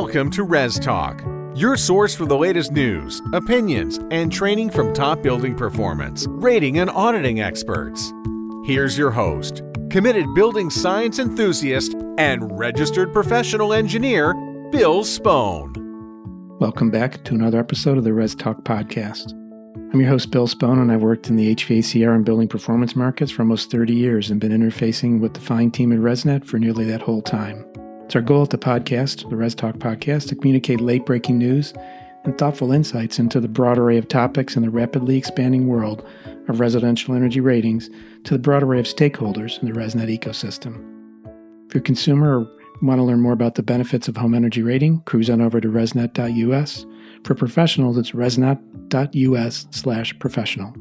Welcome 0.00 0.30
to 0.30 0.44
Res 0.44 0.78
Talk, 0.78 1.24
your 1.56 1.76
source 1.76 2.14
for 2.14 2.24
the 2.24 2.38
latest 2.38 2.70
news, 2.70 3.20
opinions, 3.32 3.98
and 4.12 4.32
training 4.32 4.70
from 4.70 4.94
top 4.94 5.22
building 5.22 5.56
performance, 5.56 6.24
rating, 6.28 6.78
and 6.78 6.88
auditing 6.88 7.40
experts. 7.40 8.12
Here's 8.64 8.96
your 8.96 9.10
host, 9.10 9.60
committed 9.90 10.32
building 10.36 10.70
science 10.70 11.18
enthusiast 11.18 11.96
and 12.16 12.56
registered 12.56 13.12
professional 13.12 13.72
engineer, 13.72 14.34
Bill 14.70 15.02
Spohn. 15.02 15.74
Welcome 16.60 16.90
back 16.92 17.24
to 17.24 17.34
another 17.34 17.58
episode 17.58 17.98
of 17.98 18.04
the 18.04 18.14
Res 18.14 18.36
Talk 18.36 18.62
podcast. 18.62 19.32
I'm 19.92 20.00
your 20.00 20.10
host, 20.10 20.30
Bill 20.30 20.46
Spohn, 20.46 20.80
and 20.80 20.92
I've 20.92 21.02
worked 21.02 21.28
in 21.28 21.34
the 21.34 21.56
HVACR 21.56 22.14
and 22.14 22.24
building 22.24 22.46
performance 22.46 22.94
markets 22.94 23.32
for 23.32 23.42
almost 23.42 23.72
30 23.72 23.96
years 23.96 24.30
and 24.30 24.40
been 24.40 24.52
interfacing 24.52 25.18
with 25.18 25.34
the 25.34 25.40
fine 25.40 25.72
team 25.72 25.90
at 25.92 25.98
ResNet 25.98 26.44
for 26.44 26.60
nearly 26.60 26.84
that 26.84 27.02
whole 27.02 27.20
time. 27.20 27.64
It's 28.08 28.16
our 28.16 28.22
goal 28.22 28.42
at 28.42 28.48
the 28.48 28.56
podcast, 28.56 29.28
the 29.28 29.36
Res 29.36 29.54
Talk 29.54 29.74
podcast, 29.74 30.28
to 30.28 30.34
communicate 30.34 30.80
late 30.80 31.04
breaking 31.04 31.36
news 31.36 31.74
and 32.24 32.38
thoughtful 32.38 32.72
insights 32.72 33.18
into 33.18 33.38
the 33.38 33.48
broad 33.48 33.76
array 33.76 33.98
of 33.98 34.08
topics 34.08 34.56
in 34.56 34.62
the 34.62 34.70
rapidly 34.70 35.18
expanding 35.18 35.66
world 35.66 36.02
of 36.48 36.58
residential 36.58 37.14
energy 37.14 37.40
ratings 37.40 37.90
to 38.24 38.32
the 38.32 38.38
broad 38.38 38.62
array 38.62 38.80
of 38.80 38.86
stakeholders 38.86 39.60
in 39.60 39.68
the 39.68 39.78
ResNet 39.78 40.08
ecosystem. 40.18 40.82
If 41.66 41.74
you're 41.74 41.82
a 41.82 41.84
consumer 41.84 42.40
or 42.40 42.50
want 42.80 42.98
to 42.98 43.02
learn 43.02 43.20
more 43.20 43.34
about 43.34 43.56
the 43.56 43.62
benefits 43.62 44.08
of 44.08 44.16
home 44.16 44.32
energy 44.32 44.62
rating, 44.62 45.02
cruise 45.02 45.28
on 45.28 45.42
over 45.42 45.60
to 45.60 45.68
resnet.us. 45.68 46.86
For 47.24 47.34
professionals, 47.34 47.98
it's 47.98 48.12
resnet.us 48.12 49.66
slash 49.70 50.18
professional. 50.18 50.74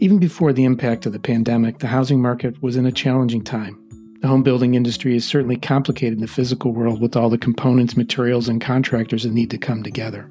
Even 0.00 0.18
before 0.18 0.52
the 0.52 0.64
impact 0.64 1.06
of 1.06 1.12
the 1.12 1.20
pandemic, 1.20 1.78
the 1.78 1.86
housing 1.86 2.20
market 2.20 2.60
was 2.64 2.74
in 2.74 2.84
a 2.84 2.90
challenging 2.90 3.44
time. 3.44 3.78
The 4.24 4.28
home 4.28 4.42
building 4.42 4.74
industry 4.74 5.14
is 5.14 5.26
certainly 5.26 5.58
complicated 5.58 6.14
in 6.14 6.22
the 6.22 6.26
physical 6.26 6.72
world 6.72 6.98
with 6.98 7.14
all 7.14 7.28
the 7.28 7.36
components, 7.36 7.94
materials, 7.94 8.48
and 8.48 8.58
contractors 8.58 9.24
that 9.24 9.34
need 9.34 9.50
to 9.50 9.58
come 9.58 9.82
together. 9.82 10.22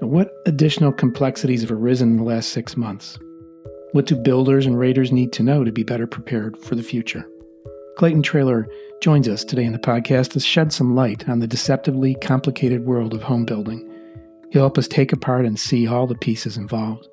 What 0.00 0.32
additional 0.46 0.90
complexities 0.90 1.60
have 1.60 1.70
arisen 1.70 2.10
in 2.10 2.16
the 2.16 2.24
last 2.24 2.48
six 2.48 2.76
months? 2.76 3.16
What 3.92 4.06
do 4.06 4.16
builders 4.16 4.66
and 4.66 4.76
raters 4.76 5.12
need 5.12 5.32
to 5.34 5.44
know 5.44 5.62
to 5.62 5.70
be 5.70 5.84
better 5.84 6.08
prepared 6.08 6.58
for 6.58 6.74
the 6.74 6.82
future? 6.82 7.24
Clayton 7.98 8.24
Traylor 8.24 8.66
joins 9.00 9.28
us 9.28 9.44
today 9.44 9.62
in 9.64 9.72
the 9.72 9.78
podcast 9.78 10.32
to 10.32 10.40
shed 10.40 10.72
some 10.72 10.96
light 10.96 11.28
on 11.28 11.38
the 11.38 11.46
deceptively 11.46 12.16
complicated 12.16 12.84
world 12.84 13.14
of 13.14 13.22
home 13.22 13.44
building. 13.44 13.88
He'll 14.50 14.62
help 14.62 14.76
us 14.76 14.88
take 14.88 15.12
apart 15.12 15.46
and 15.46 15.56
see 15.56 15.86
all 15.86 16.08
the 16.08 16.16
pieces 16.16 16.56
involved. 16.56 17.06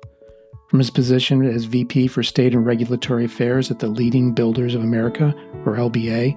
From 0.68 0.80
his 0.80 0.90
position 0.90 1.44
as 1.44 1.64
VP 1.64 2.08
for 2.08 2.24
State 2.24 2.52
and 2.52 2.66
Regulatory 2.66 3.24
Affairs 3.24 3.70
at 3.70 3.78
the 3.78 3.86
Leading 3.86 4.32
Builders 4.32 4.74
of 4.74 4.82
America, 4.82 5.32
or 5.64 5.76
LBA, 5.76 6.36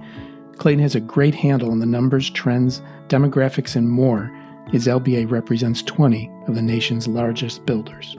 Clayton 0.56 0.82
has 0.82 0.94
a 0.94 1.00
great 1.00 1.34
handle 1.34 1.72
on 1.72 1.80
the 1.80 1.86
numbers, 1.86 2.30
trends, 2.30 2.80
demographics, 3.08 3.74
and 3.74 3.90
more, 3.90 4.30
as 4.72 4.86
LBA 4.86 5.28
represents 5.28 5.82
20 5.82 6.30
of 6.46 6.54
the 6.54 6.62
nation's 6.62 7.08
largest 7.08 7.66
builders. 7.66 8.16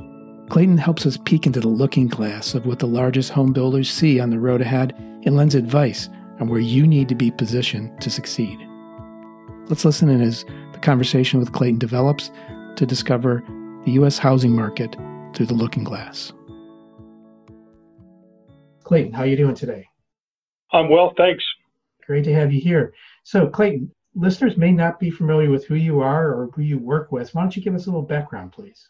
Clayton 0.49 0.77
helps 0.77 1.05
us 1.05 1.17
peek 1.23 1.45
into 1.45 1.61
the 1.61 1.69
looking 1.69 2.07
glass 2.07 2.55
of 2.55 2.65
what 2.65 2.79
the 2.79 2.87
largest 2.87 3.31
home 3.31 3.53
builders 3.53 3.89
see 3.89 4.19
on 4.19 4.31
the 4.31 4.39
road 4.39 4.59
ahead 4.59 4.93
and 5.23 5.37
lends 5.37 5.55
advice 5.55 6.09
on 6.41 6.49
where 6.49 6.59
you 6.59 6.85
need 6.85 7.07
to 7.07 7.15
be 7.15 7.31
positioned 7.31 8.01
to 8.01 8.09
succeed. 8.09 8.59
Let's 9.67 9.85
listen 9.85 10.09
in 10.09 10.19
as 10.19 10.43
the 10.73 10.79
conversation 10.79 11.39
with 11.39 11.53
Clayton 11.53 11.79
develops 11.79 12.31
to 12.75 12.85
discover 12.85 13.41
the 13.85 13.91
U.S. 13.91 14.17
housing 14.17 14.53
market 14.53 14.97
through 15.33 15.47
the 15.47 15.53
looking 15.53 15.83
glass. 15.83 16.33
Clayton, 18.83 19.13
how 19.13 19.21
are 19.21 19.27
you 19.27 19.37
doing 19.37 19.55
today? 19.55 19.87
I'm 20.73 20.89
well, 20.89 21.13
thanks. 21.17 21.43
Great 22.05 22.23
to 22.25 22.33
have 22.33 22.51
you 22.51 22.59
here. 22.59 22.93
So, 23.23 23.47
Clayton, 23.47 23.91
listeners 24.15 24.57
may 24.57 24.71
not 24.71 24.99
be 24.99 25.09
familiar 25.09 25.49
with 25.49 25.65
who 25.65 25.75
you 25.75 26.01
are 26.01 26.33
or 26.33 26.49
who 26.53 26.61
you 26.61 26.77
work 26.77 27.11
with. 27.11 27.33
Why 27.33 27.41
don't 27.41 27.55
you 27.55 27.61
give 27.61 27.75
us 27.75 27.85
a 27.85 27.89
little 27.89 28.01
background, 28.01 28.51
please? 28.51 28.89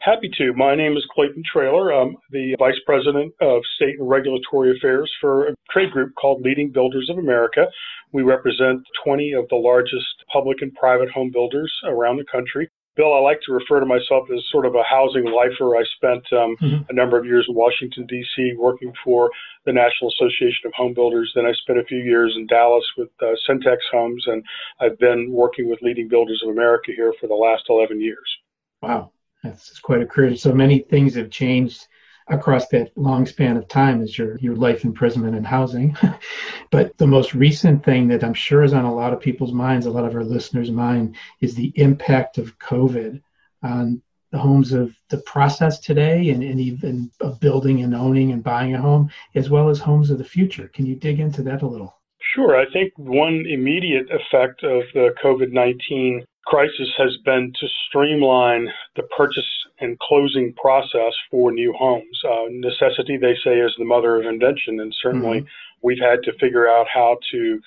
Happy 0.00 0.30
to. 0.38 0.54
My 0.54 0.74
name 0.74 0.96
is 0.96 1.06
Clayton 1.14 1.42
Traylor. 1.52 1.92
I'm 1.92 2.16
the 2.30 2.56
Vice 2.58 2.80
President 2.86 3.34
of 3.42 3.60
State 3.76 3.98
and 3.98 4.08
Regulatory 4.08 4.74
Affairs 4.74 5.12
for 5.20 5.48
a 5.48 5.54
trade 5.70 5.90
group 5.90 6.14
called 6.14 6.40
Leading 6.40 6.70
Builders 6.70 7.10
of 7.10 7.18
America. 7.18 7.66
We 8.12 8.22
represent 8.22 8.80
20 9.04 9.34
of 9.34 9.46
the 9.50 9.56
largest 9.56 10.06
public 10.32 10.62
and 10.62 10.72
private 10.74 11.10
home 11.10 11.30
builders 11.30 11.70
around 11.84 12.16
the 12.16 12.24
country. 12.32 12.70
Bill, 12.96 13.14
I 13.14 13.20
like 13.20 13.40
to 13.46 13.52
refer 13.52 13.80
to 13.80 13.86
myself 13.86 14.28
as 14.34 14.42
sort 14.50 14.66
of 14.66 14.74
a 14.74 14.82
housing 14.82 15.24
lifer. 15.24 15.76
I 15.76 15.84
spent 15.96 16.24
um, 16.32 16.56
mm-hmm. 16.60 16.82
a 16.88 16.92
number 16.92 17.18
of 17.18 17.24
years 17.24 17.46
in 17.48 17.54
Washington, 17.54 18.04
D.C., 18.06 18.54
working 18.58 18.92
for 19.04 19.30
the 19.64 19.72
National 19.72 20.10
Association 20.10 20.66
of 20.66 20.72
Home 20.74 20.92
Builders. 20.92 21.30
Then 21.34 21.46
I 21.46 21.52
spent 21.52 21.78
a 21.78 21.84
few 21.84 21.98
years 21.98 22.34
in 22.36 22.46
Dallas 22.46 22.84
with 22.96 23.10
uh, 23.22 23.34
Centex 23.48 23.78
Homes, 23.92 24.24
and 24.26 24.42
I've 24.80 24.98
been 24.98 25.30
working 25.30 25.68
with 25.68 25.80
Leading 25.82 26.08
Builders 26.08 26.42
of 26.44 26.50
America 26.50 26.92
here 26.94 27.14
for 27.20 27.26
the 27.26 27.34
last 27.34 27.64
11 27.68 28.00
years. 28.00 28.38
Wow, 28.82 29.12
that's 29.44 29.78
quite 29.78 30.02
a 30.02 30.06
career. 30.06 30.36
So 30.36 30.52
many 30.52 30.80
things 30.80 31.14
have 31.14 31.30
changed 31.30 31.86
across 32.30 32.68
that 32.68 32.96
long 32.96 33.26
span 33.26 33.56
of 33.56 33.68
time 33.68 34.00
is 34.00 34.16
your 34.16 34.38
your 34.38 34.56
life 34.56 34.84
imprisonment 34.84 35.36
and 35.36 35.46
housing. 35.46 35.96
but 36.70 36.96
the 36.98 37.06
most 37.06 37.34
recent 37.34 37.84
thing 37.84 38.08
that 38.08 38.24
I'm 38.24 38.34
sure 38.34 38.62
is 38.62 38.72
on 38.72 38.84
a 38.84 38.94
lot 38.94 39.12
of 39.12 39.20
people's 39.20 39.52
minds, 39.52 39.86
a 39.86 39.90
lot 39.90 40.04
of 40.04 40.14
our 40.14 40.24
listeners' 40.24 40.70
mind, 40.70 41.16
is 41.40 41.54
the 41.54 41.72
impact 41.76 42.38
of 42.38 42.58
COVID 42.58 43.20
on 43.62 44.02
the 44.30 44.38
homes 44.38 44.72
of 44.72 44.94
the 45.08 45.18
process 45.18 45.80
today 45.80 46.30
and, 46.30 46.42
and 46.42 46.60
even 46.60 47.10
of 47.20 47.40
building 47.40 47.82
and 47.82 47.94
owning 47.94 48.30
and 48.30 48.44
buying 48.44 48.74
a 48.74 48.80
home, 48.80 49.10
as 49.34 49.50
well 49.50 49.68
as 49.68 49.80
homes 49.80 50.10
of 50.10 50.18
the 50.18 50.24
future. 50.24 50.68
Can 50.68 50.86
you 50.86 50.94
dig 50.94 51.18
into 51.18 51.42
that 51.42 51.62
a 51.62 51.66
little? 51.66 51.99
Sure. 52.34 52.56
I 52.56 52.70
think 52.72 52.92
one 52.96 53.44
immediate 53.48 54.06
effect 54.10 54.62
of 54.62 54.82
the 54.94 55.10
COVID 55.22 55.52
19 55.52 56.24
crisis 56.46 56.88
has 56.96 57.16
been 57.24 57.52
to 57.60 57.68
streamline 57.88 58.68
the 58.96 59.02
purchase 59.16 59.44
and 59.80 59.98
closing 59.98 60.52
process 60.54 61.14
for 61.30 61.52
new 61.52 61.72
homes. 61.72 62.20
Uh, 62.24 62.46
necessity, 62.50 63.16
they 63.16 63.34
say, 63.44 63.58
is 63.58 63.74
the 63.78 63.84
mother 63.84 64.16
of 64.16 64.26
invention, 64.26 64.80
and 64.80 64.94
certainly 65.02 65.40
mm-hmm. 65.40 65.46
we've 65.82 66.00
had 66.00 66.22
to 66.24 66.32
figure 66.38 66.68
out 66.68 66.86
how 66.92 67.18
to 67.32 67.60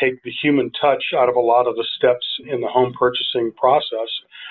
take 0.00 0.22
the 0.22 0.32
human 0.42 0.70
touch 0.80 1.04
out 1.16 1.28
of 1.28 1.36
a 1.36 1.40
lot 1.40 1.66
of 1.66 1.76
the 1.76 1.86
steps 1.96 2.26
in 2.46 2.60
the 2.60 2.68
home 2.68 2.92
purchasing 2.98 3.52
process. 3.56 4.08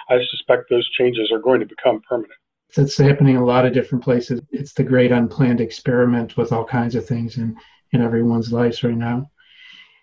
I 0.09 0.19
suspect 0.29 0.69
those 0.69 0.89
changes 0.91 1.31
are 1.31 1.39
going 1.39 1.59
to 1.59 1.65
become 1.65 2.01
permanent. 2.07 2.39
It's 2.75 2.97
happening 2.97 3.35
in 3.35 3.41
a 3.41 3.45
lot 3.45 3.65
of 3.65 3.73
different 3.73 4.03
places. 4.03 4.41
It's 4.51 4.73
the 4.73 4.83
great 4.83 5.11
unplanned 5.11 5.61
experiment 5.61 6.37
with 6.37 6.51
all 6.51 6.65
kinds 6.65 6.95
of 6.95 7.05
things 7.05 7.37
in, 7.37 7.55
in 7.91 8.01
everyone's 8.01 8.51
lives 8.51 8.83
right 8.83 8.95
now. 8.95 9.29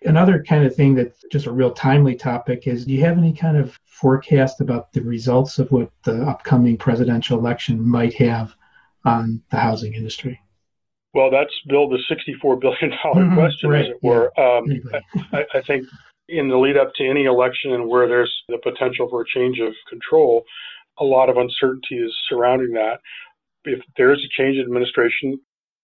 Another 0.03 0.43
kind 0.43 0.65
of 0.65 0.75
thing 0.75 0.95
that's 0.95 1.23
just 1.31 1.45
a 1.45 1.51
real 1.51 1.71
timely 1.71 2.15
topic 2.15 2.67
is 2.67 2.85
do 2.85 2.93
you 2.93 3.01
have 3.01 3.17
any 3.17 3.33
kind 3.33 3.55
of 3.55 3.79
forecast 3.85 4.59
about 4.59 4.91
the 4.93 5.01
results 5.01 5.59
of 5.59 5.71
what 5.71 5.91
the 6.03 6.23
upcoming 6.23 6.77
presidential 6.77 7.37
election 7.37 7.87
might 7.87 8.13
have 8.15 8.55
on 9.05 9.41
the 9.51 9.57
housing 9.57 9.93
industry? 9.93 10.39
Well, 11.13 11.29
that's 11.29 11.53
Bill, 11.67 11.89
the 11.89 11.99
$64 12.09 12.59
billion 12.59 12.97
mm-hmm, 13.05 13.35
question, 13.35 13.69
right, 13.69 13.85
as 13.85 13.91
it 13.91 13.97
were. 14.01 14.31
Yeah, 14.37 14.57
um, 14.57 14.81
I, 15.33 15.45
I 15.53 15.61
think 15.61 15.85
in 16.29 16.47
the 16.47 16.57
lead 16.57 16.77
up 16.77 16.93
to 16.95 17.07
any 17.07 17.25
election 17.25 17.73
and 17.73 17.87
where 17.87 18.07
there's 18.07 18.33
the 18.47 18.57
potential 18.57 19.09
for 19.09 19.21
a 19.21 19.25
change 19.25 19.59
of 19.59 19.73
control, 19.89 20.45
a 20.99 21.03
lot 21.03 21.29
of 21.29 21.37
uncertainty 21.37 21.95
is 21.95 22.15
surrounding 22.29 22.71
that. 22.73 22.99
If 23.65 23.81
there 23.97 24.13
is 24.13 24.19
a 24.19 24.41
change 24.41 24.57
in 24.57 24.63
administration, 24.63 25.39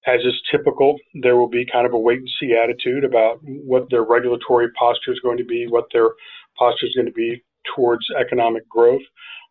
as 0.05 0.21
is 0.21 0.41
typical, 0.49 0.97
there 1.21 1.35
will 1.35 1.49
be 1.49 1.65
kind 1.65 1.85
of 1.85 1.93
a 1.93 1.97
wait 1.97 2.19
and 2.19 2.29
see 2.39 2.55
attitude 2.55 3.03
about 3.03 3.39
what 3.41 3.89
their 3.89 4.03
regulatory 4.03 4.69
posture 4.71 5.11
is 5.11 5.19
going 5.19 5.37
to 5.37 5.43
be, 5.43 5.67
what 5.67 5.85
their 5.91 6.09
posture 6.57 6.85
is 6.85 6.95
going 6.95 7.07
to 7.07 7.11
be 7.11 7.43
towards 7.75 8.05
economic 8.19 8.67
growth. 8.69 9.01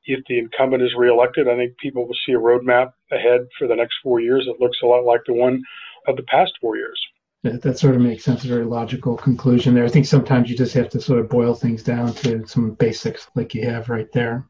If 0.04 0.20
the 0.28 0.38
incumbent 0.38 0.82
is 0.82 0.94
reelected, 0.96 1.48
I 1.48 1.56
think 1.56 1.76
people 1.78 2.06
will 2.06 2.16
see 2.24 2.32
a 2.32 2.38
roadmap 2.38 2.92
ahead 3.10 3.40
for 3.58 3.66
the 3.66 3.74
next 3.74 3.96
four 4.02 4.20
years 4.20 4.46
that 4.46 4.64
looks 4.64 4.78
a 4.82 4.86
lot 4.86 5.04
like 5.04 5.20
the 5.26 5.34
one 5.34 5.62
of 6.06 6.16
the 6.16 6.22
past 6.22 6.52
four 6.60 6.76
years. 6.76 7.00
That, 7.42 7.62
that 7.62 7.78
sort 7.78 7.94
of 7.94 8.00
makes 8.00 8.24
sense. 8.24 8.44
A 8.44 8.48
very 8.48 8.65
logical 8.65 9.16
conclusion 9.16 9.74
there. 9.74 9.84
I 9.84 9.88
think 9.88 10.06
sometimes 10.06 10.48
you 10.48 10.56
just 10.56 10.74
have 10.74 10.88
to 10.91 11.00
sort 11.00 11.18
of 11.18 11.28
boil 11.28 11.54
things 11.54 11.82
down 11.82 12.15
to 12.15 12.47
some 12.47 12.71
basics 12.72 13.28
like 13.34 13.54
you 13.54 13.68
have 13.68 13.88
right 13.88 14.10
there. 14.12 14.47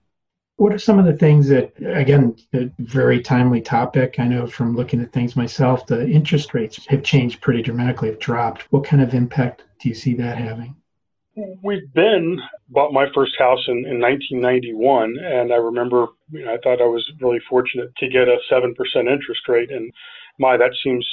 What 0.56 0.72
are 0.72 0.78
some 0.78 0.98
of 0.98 1.04
the 1.04 1.12
things 1.12 1.48
that, 1.48 1.72
again, 1.84 2.34
a 2.54 2.70
very 2.78 3.20
timely 3.20 3.60
topic? 3.60 4.16
I 4.18 4.26
know 4.26 4.46
from 4.46 4.74
looking 4.74 5.02
at 5.02 5.12
things 5.12 5.36
myself, 5.36 5.86
the 5.86 6.08
interest 6.08 6.54
rates 6.54 6.86
have 6.86 7.02
changed 7.02 7.42
pretty 7.42 7.62
dramatically, 7.62 8.08
have 8.08 8.18
dropped. 8.18 8.62
What 8.72 8.84
kind 8.84 9.02
of 9.02 9.12
impact 9.12 9.64
do 9.80 9.90
you 9.90 9.94
see 9.94 10.14
that 10.14 10.38
having? 10.38 10.74
We've 11.62 11.92
been 11.92 12.40
bought 12.70 12.94
my 12.94 13.06
first 13.14 13.34
house 13.38 13.62
in, 13.68 13.84
in 13.86 14.00
1991, 14.00 15.18
and 15.22 15.52
I 15.52 15.56
remember 15.56 16.06
you 16.30 16.46
know, 16.46 16.54
I 16.54 16.56
thought 16.62 16.80
I 16.80 16.86
was 16.86 17.04
really 17.20 17.40
fortunate 17.48 17.94
to 17.98 18.08
get 18.08 18.26
a 18.26 18.38
seven 18.48 18.74
percent 18.74 19.08
interest 19.08 19.42
rate, 19.46 19.70
and 19.70 19.92
my 20.38 20.56
that 20.56 20.72
seems 20.82 21.06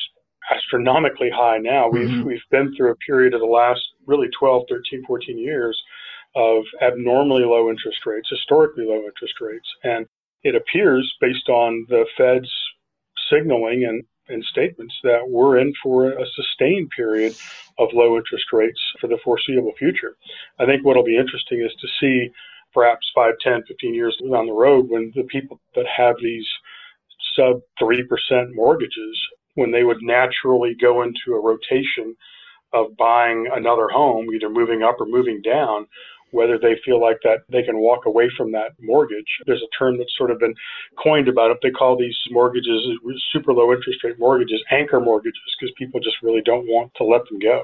astronomically 0.50 1.30
high 1.30 1.57
now. 1.57 1.89
We've 1.89 2.07
mm-hmm. 2.07 2.24
we've 2.24 2.50
been 2.51 2.74
through 2.74 2.92
a 2.92 2.96
period 2.96 3.34
of 3.34 3.42
the 3.42 3.46
last 3.48 3.81
really 4.06 4.30
12, 4.39 4.63
13, 4.69 5.04
14 5.06 5.38
years 5.38 5.81
of 6.36 6.64
abnormally 6.82 7.44
low 7.44 7.70
interest 7.70 8.06
rates, 8.06 8.30
historically 8.30 8.86
low 8.86 9.04
interest 9.06 9.36
rates. 9.42 9.68
And 9.84 10.08
it 10.44 10.56
appears, 10.56 11.12
based 11.22 11.50
on 11.50 11.86
the 11.90 12.06
Fed's 12.18 12.52
signaling 13.30 13.86
and 13.86 14.04
in 14.30 14.42
statements 14.44 14.96
that 15.04 15.28
we're 15.28 15.60
in 15.60 15.74
for 15.82 16.12
a 16.12 16.26
sustained 16.34 16.90
period 16.96 17.36
of 17.78 17.90
low 17.94 18.16
interest 18.18 18.46
rates 18.54 18.80
for 19.00 19.08
the 19.08 19.18
foreseeable 19.24 19.74
future. 19.78 20.16
I 20.60 20.66
think 20.66 20.86
what'll 20.86 21.04
be 21.04 21.18
interesting 21.18 21.62
is 21.62 21.76
to 21.82 21.88
see 22.00 22.32
perhaps 22.74 23.12
5, 23.14 23.34
10, 23.42 23.64
15 23.68 23.94
years 23.94 24.18
down 24.32 24.46
the 24.46 24.54
road 24.54 24.90
when 24.90 25.12
the 25.16 25.24
people 25.24 25.60
that 25.76 25.86
have 25.86 26.16
these 26.22 26.48
sub 27.36 27.62
3% 27.82 28.04
mortgages, 28.54 29.20
when 29.56 29.72
they 29.72 29.84
would 29.84 30.02
naturally 30.02 30.76
go 30.80 31.04
into 31.04 31.36
a 31.36 31.42
rotation 31.42 32.16
of 32.72 32.96
buying 32.98 33.48
another 33.54 33.88
home, 33.90 34.28
either 34.34 34.50
moving 34.50 34.84
up 34.84 35.00
or 35.00 35.06
moving 35.06 35.42
down, 35.42 35.86
whether 36.34 36.58
they 36.58 36.76
feel 36.84 37.00
like 37.00 37.20
that 37.24 37.44
they 37.50 37.64
can 37.64 37.78
walk 37.78 38.06
away 38.06 38.30
from 38.36 38.52
that 38.52 38.72
mortgage. 38.82 39.28
There's 39.46 39.62
a 39.62 39.78
term 39.78 39.98
that's 39.98 40.18
sort 40.18 40.32
of 40.32 40.40
been 40.40 40.56
coined 41.02 41.28
about 41.28 41.52
it. 41.52 41.60
They 41.62 41.72
call 41.72 41.96
these 41.96 42.18
mortgages 42.32 42.82
super 43.32 43.54
low 43.54 43.72
interest 43.72 44.04
rate 44.04 44.18
mortgages, 44.20 44.62
anchor 44.72 45.00
mortgages, 45.00 45.40
because 45.60 45.74
people 45.78 46.00
just 46.00 46.18
really 46.24 46.42
don't 46.42 46.68
want 46.68 46.92
to 46.96 47.04
let 47.04 47.28
them 47.30 47.40
go. 47.40 47.64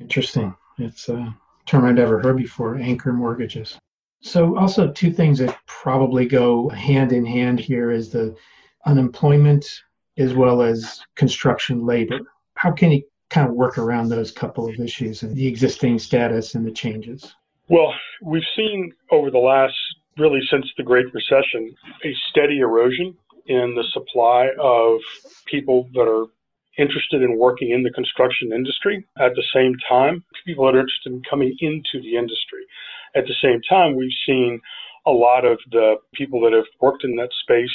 Interesting. 0.00 0.54
It's 0.78 1.08
a 1.08 1.36
term 1.66 1.84
I've 1.84 1.94
never 1.94 2.20
heard 2.20 2.38
before, 2.38 2.76
anchor 2.76 3.12
mortgages. 3.12 3.78
So 4.22 4.56
also 4.56 4.90
two 4.90 5.12
things 5.12 5.38
that 5.40 5.58
probably 5.66 6.26
go 6.26 6.68
hand 6.70 7.12
in 7.12 7.26
hand 7.26 7.60
here 7.60 7.90
is 7.90 8.08
the 8.10 8.34
unemployment 8.86 9.82
as 10.16 10.32
well 10.32 10.62
as 10.62 11.00
construction 11.14 11.84
labor. 11.84 12.20
How 12.54 12.72
can 12.72 12.92
you 12.92 13.02
kind 13.30 13.48
of 13.48 13.54
work 13.54 13.78
around 13.78 14.08
those 14.08 14.30
couple 14.30 14.68
of 14.68 14.78
issues 14.78 15.22
and 15.22 15.34
the 15.34 15.46
existing 15.46 15.98
status 15.98 16.54
and 16.54 16.66
the 16.66 16.70
changes? 16.70 17.34
Well, 17.68 17.94
we've 18.22 18.42
seen 18.56 18.92
over 19.10 19.30
the 19.30 19.38
last, 19.38 19.74
really 20.18 20.40
since 20.50 20.66
the 20.76 20.82
Great 20.82 21.06
Recession, 21.14 21.74
a 22.04 22.12
steady 22.30 22.58
erosion 22.58 23.16
in 23.46 23.74
the 23.74 23.84
supply 23.92 24.48
of 24.60 25.00
people 25.46 25.88
that 25.94 26.08
are 26.08 26.26
interested 26.78 27.22
in 27.22 27.38
working 27.38 27.70
in 27.70 27.82
the 27.82 27.90
construction 27.90 28.52
industry. 28.52 29.06
At 29.18 29.34
the 29.34 29.44
same 29.54 29.74
time, 29.88 30.24
people 30.44 30.66
that 30.66 30.74
are 30.74 30.80
interested 30.80 31.12
in 31.12 31.22
coming 31.28 31.54
into 31.60 32.00
the 32.02 32.16
industry. 32.16 32.64
At 33.14 33.24
the 33.26 33.34
same 33.42 33.60
time, 33.68 33.96
we've 33.96 34.10
seen 34.26 34.60
a 35.06 35.10
lot 35.10 35.44
of 35.44 35.58
the 35.70 35.96
people 36.14 36.40
that 36.42 36.52
have 36.52 36.66
worked 36.80 37.04
in 37.04 37.16
that 37.16 37.30
space 37.42 37.74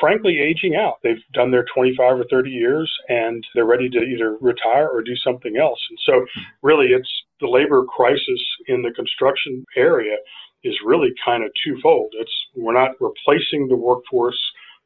frankly 0.00 0.38
aging 0.40 0.76
out. 0.76 0.94
They've 1.02 1.22
done 1.32 1.50
their 1.50 1.64
25 1.74 2.20
or 2.20 2.24
30 2.30 2.50
years 2.50 2.92
and 3.08 3.42
they're 3.54 3.64
ready 3.64 3.88
to 3.90 3.98
either 3.98 4.36
retire 4.40 4.88
or 4.88 5.02
do 5.02 5.16
something 5.16 5.56
else. 5.56 5.80
And 5.88 5.98
so, 6.04 6.26
really, 6.62 6.88
it's 6.88 7.10
the 7.40 7.48
labor 7.48 7.84
crisis 7.84 8.40
in 8.68 8.82
the 8.82 8.92
construction 8.92 9.64
area 9.76 10.16
is 10.64 10.74
really 10.84 11.12
kind 11.24 11.44
of 11.44 11.50
twofold. 11.64 12.12
It's 12.18 12.32
we're 12.54 12.72
not 12.72 13.00
replacing 13.00 13.68
the 13.68 13.76
workforce 13.76 14.40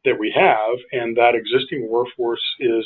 that 0.05 0.19
we 0.19 0.33
have, 0.35 0.79
and 0.93 1.17
that 1.17 1.35
existing 1.35 1.89
workforce 1.89 2.43
is 2.59 2.85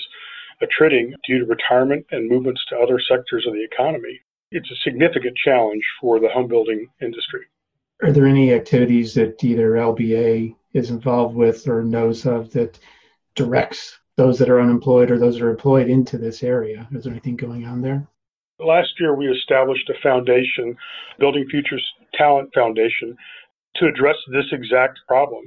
attriting 0.60 1.14
due 1.26 1.38
to 1.38 1.44
retirement 1.44 2.06
and 2.10 2.28
movements 2.28 2.64
to 2.68 2.76
other 2.76 3.00
sectors 3.00 3.46
of 3.46 3.54
the 3.54 3.64
economy. 3.64 4.20
It's 4.50 4.70
a 4.70 4.76
significant 4.84 5.36
challenge 5.44 5.82
for 6.00 6.20
the 6.20 6.28
home 6.28 6.48
building 6.48 6.88
industry. 7.00 7.46
Are 8.02 8.12
there 8.12 8.26
any 8.26 8.52
activities 8.52 9.14
that 9.14 9.42
either 9.42 9.72
LBA 9.72 10.54
is 10.72 10.90
involved 10.90 11.34
with 11.34 11.66
or 11.68 11.82
knows 11.82 12.26
of 12.26 12.52
that 12.52 12.78
directs 13.34 13.98
those 14.16 14.38
that 14.38 14.50
are 14.50 14.60
unemployed 14.60 15.10
or 15.10 15.18
those 15.18 15.38
that 15.38 15.44
are 15.44 15.50
employed 15.50 15.88
into 15.88 16.18
this 16.18 16.42
area? 16.42 16.88
Is 16.92 17.04
there 17.04 17.12
anything 17.12 17.36
going 17.36 17.64
on 17.64 17.80
there? 17.80 18.06
Last 18.58 18.90
year, 19.00 19.14
we 19.14 19.26
established 19.28 19.90
a 19.90 20.00
foundation, 20.02 20.76
Building 21.18 21.46
Futures 21.50 21.84
Talent 22.14 22.50
Foundation, 22.54 23.16
to 23.76 23.86
address 23.86 24.16
this 24.30 24.46
exact 24.52 25.00
problem. 25.08 25.44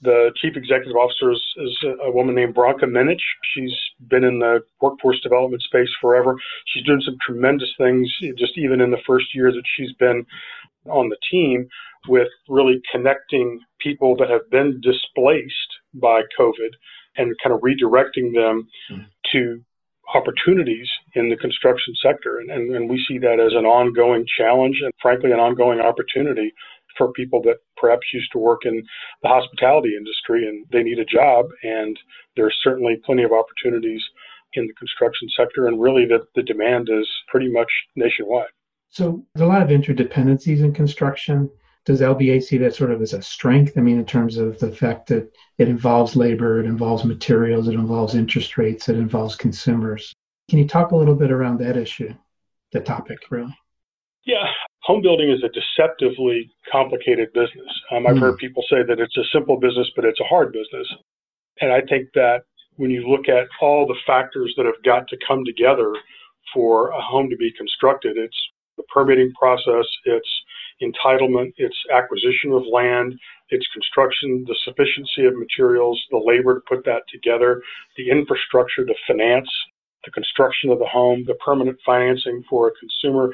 The 0.00 0.30
chief 0.36 0.56
executive 0.56 0.96
officer 0.96 1.32
is, 1.32 1.42
is 1.56 1.76
a 2.04 2.10
woman 2.10 2.34
named 2.34 2.54
Branka 2.54 2.86
Minic. 2.86 3.18
She's 3.54 3.74
been 4.08 4.24
in 4.24 4.38
the 4.38 4.60
workforce 4.80 5.20
development 5.20 5.62
space 5.62 5.88
forever. 6.00 6.36
She's 6.68 6.84
doing 6.84 7.02
some 7.04 7.16
tremendous 7.26 7.70
things, 7.76 8.10
just 8.38 8.56
even 8.56 8.80
in 8.80 8.90
the 8.90 9.02
first 9.06 9.34
year 9.34 9.50
that 9.50 9.64
she's 9.76 9.92
been 9.94 10.24
on 10.86 11.08
the 11.08 11.18
team, 11.30 11.68
with 12.06 12.28
really 12.48 12.80
connecting 12.92 13.60
people 13.80 14.16
that 14.16 14.30
have 14.30 14.48
been 14.50 14.80
displaced 14.80 15.52
by 15.94 16.22
COVID 16.38 16.70
and 17.16 17.34
kind 17.42 17.54
of 17.54 17.60
redirecting 17.60 18.32
them 18.32 18.68
mm-hmm. 18.90 19.02
to 19.32 19.60
opportunities 20.14 20.88
in 21.14 21.28
the 21.28 21.36
construction 21.36 21.94
sector. 22.02 22.38
And, 22.38 22.50
and, 22.50 22.74
and 22.74 22.90
we 22.90 23.04
see 23.06 23.18
that 23.18 23.40
as 23.40 23.52
an 23.52 23.66
ongoing 23.66 24.24
challenge 24.38 24.76
and, 24.82 24.92
frankly, 25.00 25.32
an 25.32 25.40
ongoing 25.40 25.80
opportunity 25.80 26.52
for 26.96 27.12
people 27.12 27.40
that 27.42 27.58
perhaps 27.76 28.06
used 28.12 28.32
to 28.32 28.38
work 28.38 28.60
in 28.64 28.82
the 29.22 29.28
hospitality 29.28 29.90
industry 29.96 30.48
and 30.48 30.66
they 30.72 30.82
need 30.82 30.98
a 30.98 31.04
job. 31.04 31.46
And 31.62 31.98
there's 32.36 32.56
certainly 32.62 32.96
plenty 33.04 33.22
of 33.22 33.32
opportunities 33.32 34.02
in 34.54 34.66
the 34.66 34.72
construction 34.74 35.28
sector. 35.36 35.66
And 35.66 35.80
really, 35.80 36.06
the, 36.06 36.20
the 36.34 36.42
demand 36.42 36.88
is 36.90 37.08
pretty 37.28 37.50
much 37.50 37.70
nationwide. 37.94 38.48
So 38.90 39.22
there's 39.34 39.46
a 39.46 39.52
lot 39.52 39.62
of 39.62 39.68
interdependencies 39.68 40.60
in 40.60 40.72
construction. 40.72 41.50
Does 41.84 42.00
LBA 42.00 42.42
see 42.42 42.58
that 42.58 42.74
sort 42.74 42.90
of 42.90 43.00
as 43.00 43.14
a 43.14 43.22
strength? 43.22 43.72
I 43.76 43.80
mean, 43.80 43.98
in 43.98 44.04
terms 44.04 44.36
of 44.36 44.58
the 44.58 44.70
fact 44.70 45.06
that 45.08 45.32
it 45.58 45.68
involves 45.68 46.16
labor, 46.16 46.60
it 46.60 46.66
involves 46.66 47.04
materials, 47.04 47.68
it 47.68 47.74
involves 47.74 48.14
interest 48.14 48.58
rates, 48.58 48.88
it 48.88 48.96
involves 48.96 49.36
consumers. 49.36 50.12
Can 50.48 50.58
you 50.58 50.68
talk 50.68 50.90
a 50.90 50.96
little 50.96 51.14
bit 51.14 51.30
around 51.30 51.58
that 51.60 51.76
issue, 51.76 52.14
the 52.72 52.80
topic, 52.80 53.18
really? 53.30 53.56
Yeah, 54.24 54.44
home 54.82 55.02
building 55.02 55.30
is 55.30 55.42
a 55.42 55.48
deceptively 55.48 56.50
complicated 56.70 57.32
business. 57.32 57.68
Um, 57.90 58.06
I've 58.06 58.16
mm. 58.16 58.20
heard 58.20 58.38
people 58.38 58.62
say 58.68 58.82
that 58.82 59.00
it's 59.00 59.16
a 59.16 59.24
simple 59.32 59.58
business, 59.58 59.90
but 59.96 60.04
it's 60.04 60.20
a 60.20 60.24
hard 60.24 60.52
business. 60.52 60.86
And 61.60 61.72
I 61.72 61.80
think 61.82 62.08
that 62.14 62.42
when 62.76 62.90
you 62.90 63.08
look 63.08 63.28
at 63.28 63.48
all 63.60 63.86
the 63.86 63.96
factors 64.06 64.54
that 64.56 64.66
have 64.66 64.82
got 64.84 65.08
to 65.08 65.16
come 65.26 65.44
together 65.44 65.92
for 66.54 66.90
a 66.90 67.00
home 67.00 67.28
to 67.30 67.36
be 67.36 67.52
constructed, 67.52 68.16
it's 68.16 68.36
the 68.76 68.84
permitting 68.84 69.32
process, 69.38 69.86
its 70.04 70.28
entitlement, 70.82 71.52
its 71.56 71.76
acquisition 71.92 72.52
of 72.52 72.62
land, 72.72 73.18
its 73.50 73.66
construction, 73.72 74.44
the 74.46 74.56
sufficiency 74.64 75.26
of 75.26 75.36
materials, 75.36 76.00
the 76.10 76.22
labor 76.24 76.54
to 76.54 76.60
put 76.68 76.84
that 76.84 77.02
together, 77.12 77.62
the 77.96 78.10
infrastructure 78.10 78.84
to 78.84 78.94
finance 79.06 79.48
the 80.04 80.10
construction 80.10 80.70
of 80.70 80.78
the 80.78 80.86
home, 80.86 81.24
the 81.26 81.34
permanent 81.44 81.78
financing 81.84 82.42
for 82.48 82.68
a 82.68 82.72
consumer. 82.78 83.30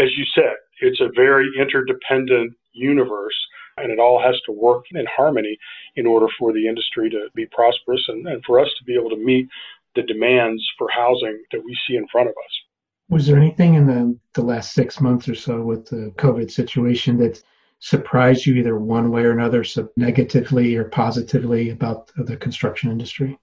As 0.00 0.10
you 0.16 0.24
said, 0.34 0.54
it's 0.80 1.00
a 1.00 1.10
very 1.14 1.48
interdependent 1.58 2.54
universe 2.72 3.36
and 3.76 3.90
it 3.90 3.98
all 3.98 4.20
has 4.22 4.38
to 4.46 4.52
work 4.52 4.84
in 4.92 5.04
harmony 5.16 5.58
in 5.96 6.06
order 6.06 6.26
for 6.38 6.52
the 6.52 6.68
industry 6.68 7.10
to 7.10 7.28
be 7.34 7.46
prosperous 7.46 8.04
and, 8.08 8.26
and 8.26 8.44
for 8.44 8.60
us 8.60 8.68
to 8.78 8.84
be 8.84 8.94
able 8.94 9.10
to 9.10 9.16
meet 9.16 9.48
the 9.96 10.02
demands 10.02 10.62
for 10.78 10.88
housing 10.90 11.42
that 11.52 11.64
we 11.64 11.76
see 11.86 11.96
in 11.96 12.06
front 12.12 12.28
of 12.28 12.34
us. 12.34 12.69
Was 13.10 13.26
there 13.26 13.36
anything 13.36 13.74
in 13.74 13.86
the, 13.86 14.16
the 14.34 14.42
last 14.42 14.72
six 14.72 15.00
months 15.00 15.28
or 15.28 15.34
so 15.34 15.60
with 15.62 15.86
the 15.86 16.12
COVID 16.16 16.50
situation 16.50 17.18
that 17.18 17.42
surprised 17.80 18.46
you 18.46 18.54
either 18.54 18.78
one 18.78 19.10
way 19.10 19.22
or 19.22 19.32
another, 19.32 19.64
so 19.64 19.90
negatively 19.96 20.76
or 20.76 20.84
positively 20.84 21.70
about 21.70 22.10
the 22.16 22.36
construction 22.36 22.90
industry? 22.90 23.38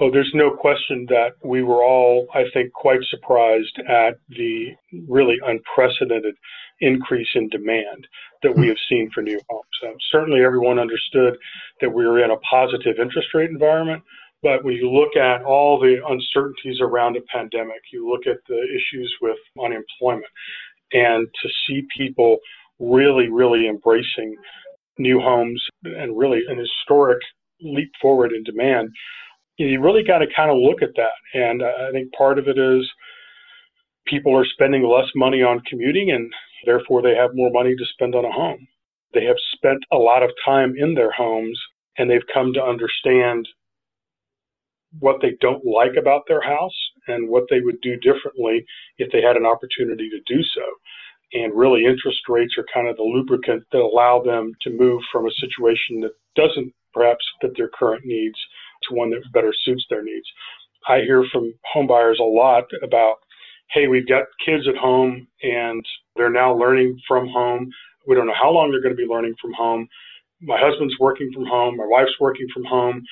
Oh, 0.00 0.10
there's 0.10 0.30
no 0.34 0.50
question 0.50 1.06
that 1.10 1.32
we 1.44 1.62
were 1.62 1.82
all, 1.82 2.26
I 2.34 2.44
think, 2.54 2.72
quite 2.72 3.00
surprised 3.10 3.78
at 3.88 4.18
the 4.28 4.70
really 5.06 5.36
unprecedented 5.44 6.34
increase 6.80 7.28
in 7.34 7.48
demand 7.48 8.06
that 8.42 8.54
we 8.56 8.62
hmm. 8.62 8.68
have 8.68 8.78
seen 8.88 9.10
for 9.14 9.22
new 9.22 9.40
homes. 9.48 9.64
Um, 9.86 9.94
certainly, 10.10 10.44
everyone 10.44 10.78
understood 10.78 11.36
that 11.80 11.90
we 11.90 12.06
were 12.06 12.24
in 12.24 12.30
a 12.30 12.36
positive 12.38 12.96
interest 12.98 13.28
rate 13.34 13.50
environment, 13.50 14.02
but 14.42 14.64
when 14.64 14.74
you 14.74 14.90
look 14.90 15.16
at 15.16 15.44
all 15.44 15.78
the 15.78 15.96
uncertainties 16.08 16.80
around 16.80 17.16
a 17.16 17.20
pandemic, 17.32 17.80
you 17.92 18.10
look 18.10 18.26
at 18.26 18.38
the 18.48 18.60
issues 18.74 19.14
with 19.20 19.38
unemployment, 19.62 20.26
and 20.92 21.26
to 21.42 21.48
see 21.66 21.86
people 21.96 22.38
really, 22.78 23.28
really 23.28 23.68
embracing 23.68 24.36
new 24.98 25.20
homes 25.20 25.62
and 25.84 26.18
really 26.18 26.42
an 26.48 26.58
historic 26.58 27.20
leap 27.60 27.90
forward 28.00 28.32
in 28.32 28.42
demand, 28.42 28.90
you 29.56 29.80
really 29.80 30.02
got 30.02 30.18
to 30.18 30.26
kind 30.34 30.50
of 30.50 30.58
look 30.58 30.82
at 30.82 30.94
that. 30.96 31.12
And 31.34 31.62
I 31.62 31.90
think 31.92 32.12
part 32.12 32.38
of 32.38 32.48
it 32.48 32.58
is 32.58 32.88
people 34.06 34.36
are 34.36 34.44
spending 34.44 34.82
less 34.82 35.08
money 35.14 35.42
on 35.42 35.60
commuting 35.68 36.10
and 36.10 36.32
therefore 36.66 37.02
they 37.02 37.14
have 37.14 37.30
more 37.34 37.50
money 37.52 37.74
to 37.76 37.84
spend 37.92 38.14
on 38.14 38.24
a 38.24 38.32
home. 38.32 38.66
They 39.14 39.24
have 39.24 39.36
spent 39.54 39.84
a 39.92 39.96
lot 39.96 40.22
of 40.22 40.30
time 40.44 40.74
in 40.76 40.94
their 40.94 41.12
homes 41.12 41.58
and 41.98 42.10
they've 42.10 42.26
come 42.32 42.52
to 42.54 42.62
understand 42.62 43.46
what 45.00 45.20
they 45.20 45.36
don't 45.40 45.64
like 45.64 45.96
about 45.98 46.22
their 46.28 46.42
house 46.42 46.76
and 47.08 47.28
what 47.28 47.44
they 47.50 47.60
would 47.60 47.80
do 47.80 47.96
differently 47.96 48.64
if 48.98 49.10
they 49.12 49.22
had 49.22 49.36
an 49.36 49.46
opportunity 49.46 50.10
to 50.10 50.20
do 50.26 50.42
so. 50.42 50.62
And 51.34 51.56
really, 51.56 51.84
interest 51.84 52.20
rates 52.28 52.54
are 52.58 52.66
kind 52.72 52.88
of 52.88 52.96
the 52.96 53.02
lubricant 53.02 53.64
that 53.72 53.80
allow 53.80 54.22
them 54.22 54.52
to 54.62 54.70
move 54.70 55.00
from 55.10 55.26
a 55.26 55.30
situation 55.40 56.00
that 56.00 56.12
doesn't 56.36 56.72
perhaps 56.92 57.24
fit 57.40 57.52
their 57.56 57.70
current 57.70 58.04
needs 58.04 58.36
to 58.88 58.94
one 58.94 59.10
that 59.10 59.22
better 59.32 59.52
suits 59.64 59.86
their 59.88 60.02
needs. 60.02 60.26
I 60.88 61.00
hear 61.00 61.24
from 61.32 61.54
homebuyers 61.74 62.18
a 62.18 62.24
lot 62.24 62.64
about, 62.82 63.16
hey, 63.70 63.88
we've 63.88 64.08
got 64.08 64.24
kids 64.44 64.64
at 64.68 64.76
home 64.76 65.26
and 65.42 65.84
they're 66.16 66.30
now 66.30 66.54
learning 66.54 66.98
from 67.08 67.28
home. 67.28 67.70
We 68.06 68.14
don't 68.14 68.26
know 68.26 68.34
how 68.38 68.50
long 68.50 68.70
they're 68.70 68.82
going 68.82 68.96
to 68.96 69.02
be 69.02 69.10
learning 69.10 69.34
from 69.40 69.52
home. 69.54 69.88
My 70.42 70.58
husband's 70.60 70.98
working 70.98 71.30
from 71.32 71.46
home. 71.46 71.76
My 71.76 71.86
wife's 71.86 72.18
working 72.20 72.48
from 72.52 72.64
home 72.64 73.02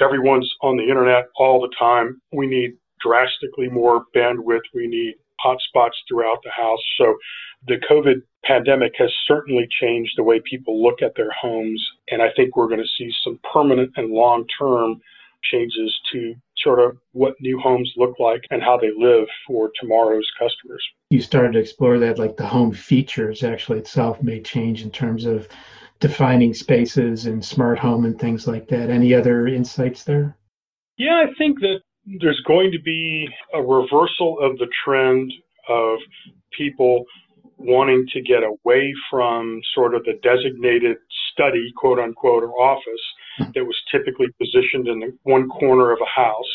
everyone's 0.00 0.50
on 0.62 0.76
the 0.76 0.84
internet 0.84 1.26
all 1.36 1.60
the 1.60 1.74
time. 1.78 2.20
We 2.32 2.46
need 2.46 2.72
drastically 3.00 3.68
more 3.68 4.04
bandwidth. 4.14 4.62
We 4.74 4.86
need 4.86 5.14
hotspots 5.44 5.96
throughout 6.08 6.38
the 6.44 6.50
house. 6.50 6.82
So 6.98 7.16
the 7.66 7.80
COVID 7.90 8.22
pandemic 8.44 8.92
has 8.98 9.10
certainly 9.26 9.68
changed 9.80 10.12
the 10.16 10.22
way 10.22 10.40
people 10.40 10.82
look 10.82 11.02
at 11.02 11.14
their 11.16 11.30
homes. 11.30 11.84
And 12.10 12.22
I 12.22 12.28
think 12.36 12.56
we're 12.56 12.68
going 12.68 12.80
to 12.80 12.86
see 12.98 13.12
some 13.22 13.38
permanent 13.52 13.92
and 13.96 14.10
long 14.10 14.44
term 14.58 15.00
changes 15.42 15.94
to 16.12 16.34
sort 16.56 16.78
of 16.78 16.96
what 17.12 17.34
new 17.40 17.58
homes 17.58 17.92
look 17.96 18.18
like 18.20 18.42
and 18.50 18.62
how 18.62 18.76
they 18.76 18.90
live 18.96 19.26
for 19.46 19.70
tomorrow's 19.80 20.30
customers. 20.38 20.84
You 21.10 21.20
started 21.20 21.52
to 21.54 21.58
explore 21.58 21.98
that, 21.98 22.18
like 22.18 22.36
the 22.36 22.46
home 22.46 22.72
features 22.72 23.42
actually 23.42 23.80
itself 23.80 24.22
may 24.22 24.40
change 24.40 24.82
in 24.82 24.90
terms 24.90 25.24
of 25.24 25.48
defining 26.02 26.52
spaces 26.52 27.26
and 27.26 27.44
smart 27.44 27.78
home 27.78 28.04
and 28.04 28.18
things 28.18 28.48
like 28.48 28.66
that. 28.66 28.90
Any 28.90 29.14
other 29.14 29.46
insights 29.46 30.02
there? 30.02 30.36
Yeah, 30.98 31.24
I 31.24 31.32
think 31.38 31.60
that 31.60 31.78
there's 32.20 32.42
going 32.44 32.72
to 32.72 32.82
be 32.82 33.28
a 33.54 33.62
reversal 33.62 34.36
of 34.40 34.58
the 34.58 34.66
trend 34.84 35.32
of 35.68 35.98
people 36.58 37.04
wanting 37.56 38.04
to 38.12 38.20
get 38.20 38.42
away 38.42 38.92
from 39.08 39.60
sort 39.76 39.94
of 39.94 40.02
the 40.02 40.18
designated 40.24 40.96
study, 41.32 41.72
quote 41.76 42.00
unquote, 42.00 42.42
or 42.42 42.50
office 42.50 43.54
that 43.54 43.64
was 43.64 43.80
typically 43.92 44.26
positioned 44.40 44.88
in 44.88 44.98
the 44.98 45.16
one 45.22 45.48
corner 45.48 45.92
of 45.92 45.98
a 46.02 46.20
house 46.20 46.52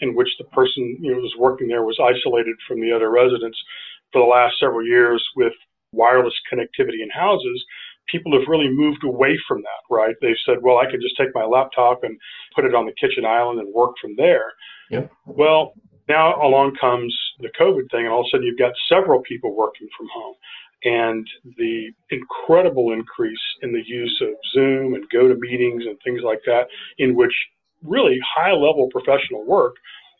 in 0.00 0.16
which 0.16 0.28
the 0.38 0.44
person 0.46 0.98
you 1.00 1.12
know 1.12 1.18
was 1.18 1.34
working 1.38 1.68
there 1.68 1.84
was 1.84 1.98
isolated 2.02 2.56
from 2.66 2.80
the 2.80 2.90
other 2.90 3.08
residents 3.08 3.58
for 4.12 4.20
the 4.20 4.26
last 4.26 4.54
several 4.58 4.84
years 4.84 5.24
with 5.36 5.52
wireless 5.92 6.34
connectivity 6.52 7.02
in 7.02 7.10
houses 7.12 7.64
people 8.10 8.32
have 8.32 8.48
really 8.48 8.68
moved 8.68 9.04
away 9.04 9.38
from 9.46 9.62
that 9.62 9.94
right 9.94 10.14
they've 10.20 10.40
said 10.44 10.56
well 10.62 10.78
i 10.78 10.90
can 10.90 11.00
just 11.00 11.16
take 11.16 11.34
my 11.34 11.44
laptop 11.44 12.02
and 12.02 12.18
put 12.54 12.64
it 12.64 12.74
on 12.74 12.86
the 12.86 12.92
kitchen 13.00 13.24
island 13.24 13.58
and 13.60 13.72
work 13.74 13.92
from 14.00 14.14
there 14.16 14.52
yep. 14.90 15.10
well 15.26 15.72
now 16.08 16.34
along 16.42 16.74
comes 16.80 17.16
the 17.40 17.50
covid 17.60 17.90
thing 17.90 18.00
and 18.04 18.08
all 18.08 18.20
of 18.20 18.26
a 18.26 18.30
sudden 18.30 18.46
you've 18.46 18.58
got 18.58 18.72
several 18.88 19.20
people 19.22 19.54
working 19.54 19.88
from 19.96 20.06
home 20.12 20.34
and 20.84 21.26
the 21.58 21.90
incredible 22.10 22.92
increase 22.92 23.38
in 23.62 23.72
the 23.72 23.82
use 23.84 24.18
of 24.22 24.34
Zoom 24.52 24.94
and 24.94 25.04
go 25.10 25.28
to 25.28 25.34
meetings 25.34 25.84
and 25.86 25.98
things 26.02 26.22
like 26.24 26.40
that, 26.46 26.68
in 26.98 27.14
which 27.14 27.34
really 27.82 28.18
high 28.36 28.52
level 28.52 28.88
professional 28.90 29.44
work 29.46 29.74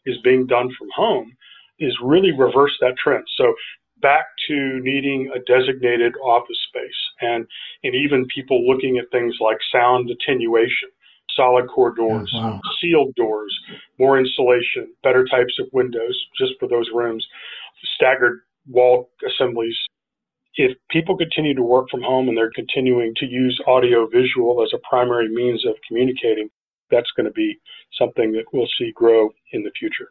is 0.07 0.17
being 0.23 0.47
done 0.47 0.69
from 0.79 0.89
home, 0.95 1.33
is 1.79 1.97
really 2.03 2.33
reversed 2.33 2.77
that 2.81 2.97
trend. 3.03 3.25
So 3.37 3.55
back 4.03 4.27
to 4.51 4.81
needing 4.81 5.31
a 5.35 5.39
designated 5.41 6.13
office 6.23 6.59
space 6.69 7.01
and, 7.21 7.47
and 7.85 7.95
even 7.95 8.27
people 8.35 8.67
looking 8.67 8.99
at 8.99 9.11
things 9.11 9.37
like 9.41 9.59
sound 9.73 10.11
attenuation, 10.11 10.89
solid 11.37 11.69
core 11.69 11.95
doors, 11.95 12.31
oh, 12.35 12.41
wow. 12.41 12.61
sealed 12.81 13.15
doors, 13.15 13.57
more 13.99 14.19
insulation, 14.19 14.93
better 15.03 15.25
types 15.31 15.55
of 15.59 15.67
windows 15.73 16.19
just 16.39 16.53
for 16.59 16.69
those 16.69 16.89
rooms, 16.93 17.27
staggered 17.97 18.41
wall 18.69 19.11
assemblies 19.27 19.77
if 20.55 20.77
people 20.91 21.17
continue 21.17 21.55
to 21.55 21.63
work 21.63 21.89
from 21.91 22.03
home 22.03 22.29
and 22.29 22.37
they're 22.37 22.53
continuing 22.55 23.15
to 23.17 23.27
use 23.27 23.59
audio 23.67 24.07
visual 24.07 24.63
as 24.63 24.71
a 24.75 24.79
primary 24.89 25.29
means 25.29 25.65
of 25.65 25.75
communicating, 25.87 26.51
that's 26.91 27.11
going 27.17 27.27
to 27.27 27.33
be 27.33 27.59
something 27.99 28.33
that 28.33 28.45
we'll 28.53 28.69
see 28.79 28.93
grow 28.95 29.31
in 29.53 29.63
the 29.63 29.71
future. 29.79 30.11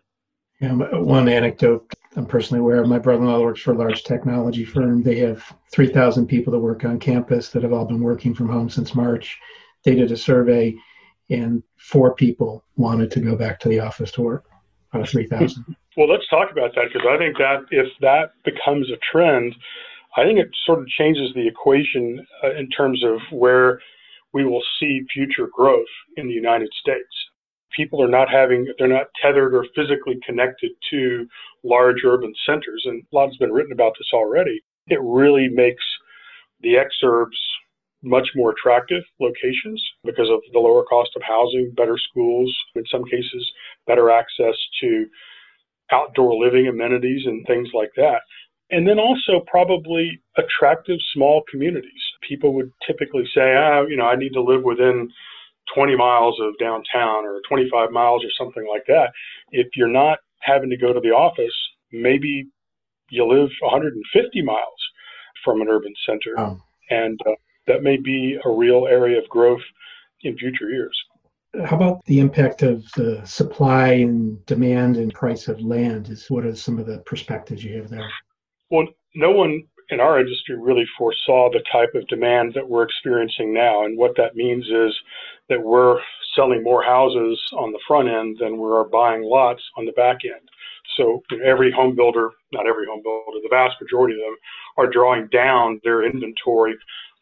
Yeah, 0.60 0.74
one 0.74 1.28
anecdote 1.28 1.92
I'm 2.16 2.26
personally 2.26 2.60
aware 2.60 2.82
of 2.82 2.90
my 2.90 2.98
brother 2.98 3.22
in 3.22 3.28
law 3.28 3.42
works 3.42 3.62
for 3.62 3.74
a 3.74 3.78
large 3.78 4.04
technology 4.04 4.66
firm. 4.66 5.04
They 5.04 5.20
have 5.20 5.44
3,000 5.72 6.28
people 6.28 6.52
that 6.52 6.60
work 6.60 6.84
on 6.84 7.00
campus 7.00 7.50
that 7.50 7.64
have 7.64 7.74
all 7.74 7.86
been 7.86 8.02
working 8.02 8.34
from 8.34 8.50
home 8.50 8.70
since 8.70 8.96
March. 8.96 9.38
They 9.84 9.96
did 9.96 10.12
a 10.12 10.18
survey, 10.18 10.76
and 11.30 11.62
four 11.78 12.16
people 12.16 12.64
wanted 12.76 13.12
to 13.12 13.20
go 13.20 13.36
back 13.36 13.60
to 13.60 13.70
the 13.70 13.80
office 13.80 14.12
to 14.14 14.22
work 14.24 14.46
out 14.94 15.02
of 15.02 15.10
3,000. 15.10 15.64
well, 15.98 16.10
let's 16.10 16.28
talk 16.30 16.52
about 16.52 16.74
that 16.76 16.86
because 16.92 17.08
I 17.08 17.18
think 17.18 17.38
that 17.38 17.66
if 17.70 17.88
that 18.02 18.32
becomes 18.44 18.90
a 18.90 18.98
trend, 19.12 19.56
I 20.18 20.24
think 20.24 20.40
it 20.40 20.50
sort 20.66 20.80
of 20.80 20.88
changes 20.88 21.32
the 21.36 21.48
equation 21.48 22.26
uh, 22.44 22.56
in 22.56 22.70
terms 22.70 23.04
of 23.04 23.20
where 23.32 23.80
we 24.34 24.46
will 24.46 24.64
see 24.80 25.02
future 25.14 25.48
growth 25.56 25.88
in 26.18 26.28
the 26.28 26.34
United 26.34 26.70
States. 26.80 27.19
People 27.76 28.02
are 28.02 28.10
not 28.10 28.30
having, 28.30 28.68
they're 28.78 28.88
not 28.88 29.08
tethered 29.22 29.54
or 29.54 29.66
physically 29.76 30.20
connected 30.26 30.72
to 30.90 31.28
large 31.64 32.04
urban 32.06 32.34
centers. 32.46 32.84
And 32.86 33.04
a 33.12 33.16
lot 33.16 33.28
has 33.28 33.38
been 33.38 33.52
written 33.52 33.72
about 33.72 33.94
this 33.98 34.10
already. 34.14 34.62
It 34.88 35.00
really 35.02 35.50
makes 35.50 35.84
the 36.62 36.76
exurbs 36.76 37.38
much 38.02 38.30
more 38.36 38.52
attractive 38.52 39.04
locations 39.20 39.84
because 40.04 40.30
of 40.30 40.40
the 40.54 40.60
lower 40.60 40.84
cost 40.84 41.12
of 41.16 41.22
housing, 41.22 41.74
better 41.76 41.98
schools, 41.98 42.56
in 42.76 42.84
some 42.90 43.04
cases, 43.06 43.52
better 43.88 44.10
access 44.10 44.56
to 44.82 45.06
outdoor 45.92 46.44
living 46.44 46.68
amenities 46.68 47.24
and 47.26 47.46
things 47.46 47.70
like 47.74 47.92
that. 47.98 48.22
And 48.72 48.88
then 48.88 49.00
also 49.00 49.44
probably 49.48 50.22
attractive 50.38 50.98
small 51.14 51.44
communities. 51.50 52.02
People 52.28 52.54
would 52.54 52.72
typically 52.86 53.26
say, 53.34 53.56
ah, 53.56 53.82
you 53.82 53.98
know, 53.98 54.06
I 54.06 54.16
need 54.16 54.34
to 54.34 54.42
live 54.42 54.64
within 54.64 55.10
20 55.76 55.96
miles 55.96 56.40
of 56.42 56.58
downtown 56.60 57.26
or 57.26 57.42
25 57.48 57.92
miles 57.92 58.24
or 58.24 58.30
something 58.38 58.68
like 58.72 58.84
that. 58.88 59.12
If 59.52 59.68
you're 59.76 59.88
not 59.88 60.20
having 60.42 60.70
to 60.70 60.78
go 60.78 60.94
to 60.94 61.00
the 61.00 61.10
office, 61.10 61.56
maybe 61.92 62.48
you 63.10 63.26
live 63.26 63.50
150 63.62 64.42
miles 64.42 64.60
from 65.44 65.62
an 65.62 65.68
urban 65.70 65.94
center. 66.06 66.40
Oh. 66.40 66.58
And 66.90 67.20
uh, 67.26 67.32
that 67.68 67.84
may 67.84 67.98
be 67.98 68.38
a 68.44 68.50
real 68.50 68.88
area 68.88 69.20
of 69.20 69.30
growth 69.30 69.62
in 70.22 70.38
future 70.38 70.70
years. 70.70 70.98
How 71.66 71.76
about 71.76 72.06
the 72.06 72.20
impact 72.20 72.62
of 72.62 72.86
the 72.96 73.22
supply 73.26 73.94
and 73.94 74.46
demand 74.46 74.98
and 74.98 75.14
price 75.14 75.48
of 75.48 75.62
land? 75.62 76.10
Is 76.10 76.30
what 76.30 76.46
are 76.46 76.56
some 76.56 76.78
of 76.78 76.86
the 76.86 77.00
perspectives 77.00 77.64
you 77.64 77.76
have 77.78 77.90
there? 77.90 78.08
Well, 78.70 78.88
no 79.16 79.32
one 79.32 79.64
in 79.90 80.00
our 80.00 80.20
industry 80.20 80.56
really 80.56 80.86
foresaw 80.98 81.50
the 81.50 81.64
type 81.72 81.96
of 81.96 82.08
demand 82.08 82.54
that 82.54 82.68
we're 82.68 82.84
experiencing 82.84 83.54
now. 83.54 83.84
And 83.84 83.98
what 83.98 84.16
that 84.18 84.36
means 84.36 84.66
is 84.66 84.96
that 85.50 85.62
we're 85.62 86.00
selling 86.36 86.64
more 86.64 86.84
houses 86.84 87.40
on 87.58 87.72
the 87.72 87.80
front 87.88 88.08
end 88.08 88.38
than 88.40 88.60
we 88.60 88.70
are 88.70 88.86
buying 88.86 89.24
lots 89.24 89.62
on 89.78 89.86
the 89.86 89.92
back 89.94 90.20
end. 90.24 90.48
So 90.96 91.24
every 91.46 91.72
home 91.72 91.96
builder, 91.96 92.32
not 92.52 92.68
every 92.68 92.86
home 92.86 93.02
builder, 93.04 93.40
the 93.42 93.50
vast 93.50 93.76
majority 93.82 94.16
of 94.16 94.22
them 94.22 94.36
are 94.78 94.92
drawing 94.92 95.28
down 95.32 95.80
their 95.84 96.04
inventory 96.04 96.76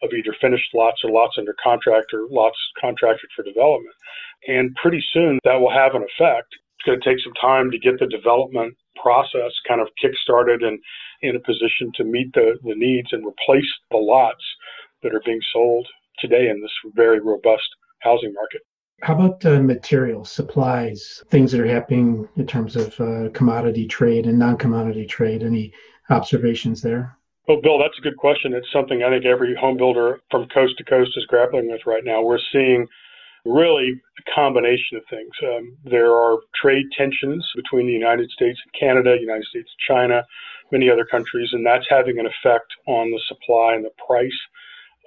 of 0.04 0.10
either 0.14 0.36
finished 0.40 0.70
lots 0.74 1.04
or 1.04 1.12
lots 1.12 1.36
under 1.38 1.56
contract 1.64 2.14
or 2.14 2.28
lots 2.30 2.58
contracted 2.80 3.30
for 3.36 3.44
development. 3.44 3.96
And 4.48 4.76
pretty 4.76 5.04
soon 5.14 5.40
that 5.44 5.60
will 5.60 5.72
have 5.72 5.96
an 5.96 6.04
effect. 6.04 6.54
It's 6.78 6.86
going 6.86 7.00
to 7.00 7.10
take 7.10 7.20
some 7.24 7.34
time 7.42 7.72
to 7.72 7.80
get 7.80 8.00
the 8.00 8.08
development 8.08 8.76
process 9.02 9.52
kind 9.68 9.82
of 9.82 9.88
kick-started 10.02 10.62
and 10.64 10.80
in 11.22 11.36
a 11.36 11.40
position 11.40 11.92
to 11.96 12.04
meet 12.04 12.34
the, 12.34 12.58
the 12.64 12.76
needs 12.76 13.10
and 13.12 13.26
replace 13.26 13.72
the 13.92 13.98
lots 13.98 14.44
that 15.04 15.14
are 15.14 15.22
being 15.26 15.40
sold 15.54 15.88
today 16.20 16.50
in 16.50 16.62
this 16.62 16.72
very 16.96 17.20
robust 17.20 17.68
housing 18.00 18.34
market. 18.34 18.62
How 19.04 19.14
about 19.14 19.46
uh, 19.46 19.62
materials, 19.62 20.32
supplies, 20.32 21.24
things 21.30 21.52
that 21.52 21.62
are 21.62 21.68
happening 21.68 22.28
in 22.36 22.48
terms 22.48 22.76
of 22.76 23.00
uh, 23.00 23.30
commodity 23.34 23.86
trade 23.86 24.26
and 24.26 24.40
non 24.40 24.58
commodity 24.58 25.06
trade? 25.06 25.44
Any 25.44 25.72
observations 26.10 26.82
there? 26.82 27.16
Well, 27.48 27.62
Bill, 27.62 27.78
that's 27.78 27.98
a 27.98 28.02
good 28.02 28.18
question. 28.18 28.54
It's 28.54 28.72
something 28.74 29.04
I 29.04 29.10
think 29.10 29.26
every 29.26 29.56
home 29.56 29.78
builder 29.78 30.20
from 30.32 30.50
coast 30.50 30.78
to 30.80 30.84
coast 30.84 31.12
is 31.16 31.26
grappling 31.28 31.70
with 31.70 31.82
right 31.86 32.04
now. 32.04 32.22
We're 32.24 32.40
seeing 32.52 32.88
really 33.48 33.94
a 34.20 34.36
combination 34.36 34.98
of 34.98 35.04
things. 35.10 35.32
Um, 35.44 35.78
there 35.84 36.14
are 36.14 36.38
trade 36.62 36.86
tensions 36.98 37.46
between 37.56 37.88
the 37.88 37.94
United 37.94 38.30
States 38.32 38.60
and 38.64 38.80
Canada, 38.80 39.18
United 39.20 39.46
States 39.46 39.70
and 39.70 39.96
China, 39.96 40.24
many 40.72 40.90
other 40.90 41.06
countries, 41.06 41.50
and 41.52 41.66
that's 41.66 41.86
having 41.90 42.20
an 42.20 42.26
effect 42.26 42.68
on 42.88 43.12
the 43.12 43.22
supply 43.28 43.74
and 43.74 43.86
the 43.86 43.92
price 44.06 44.40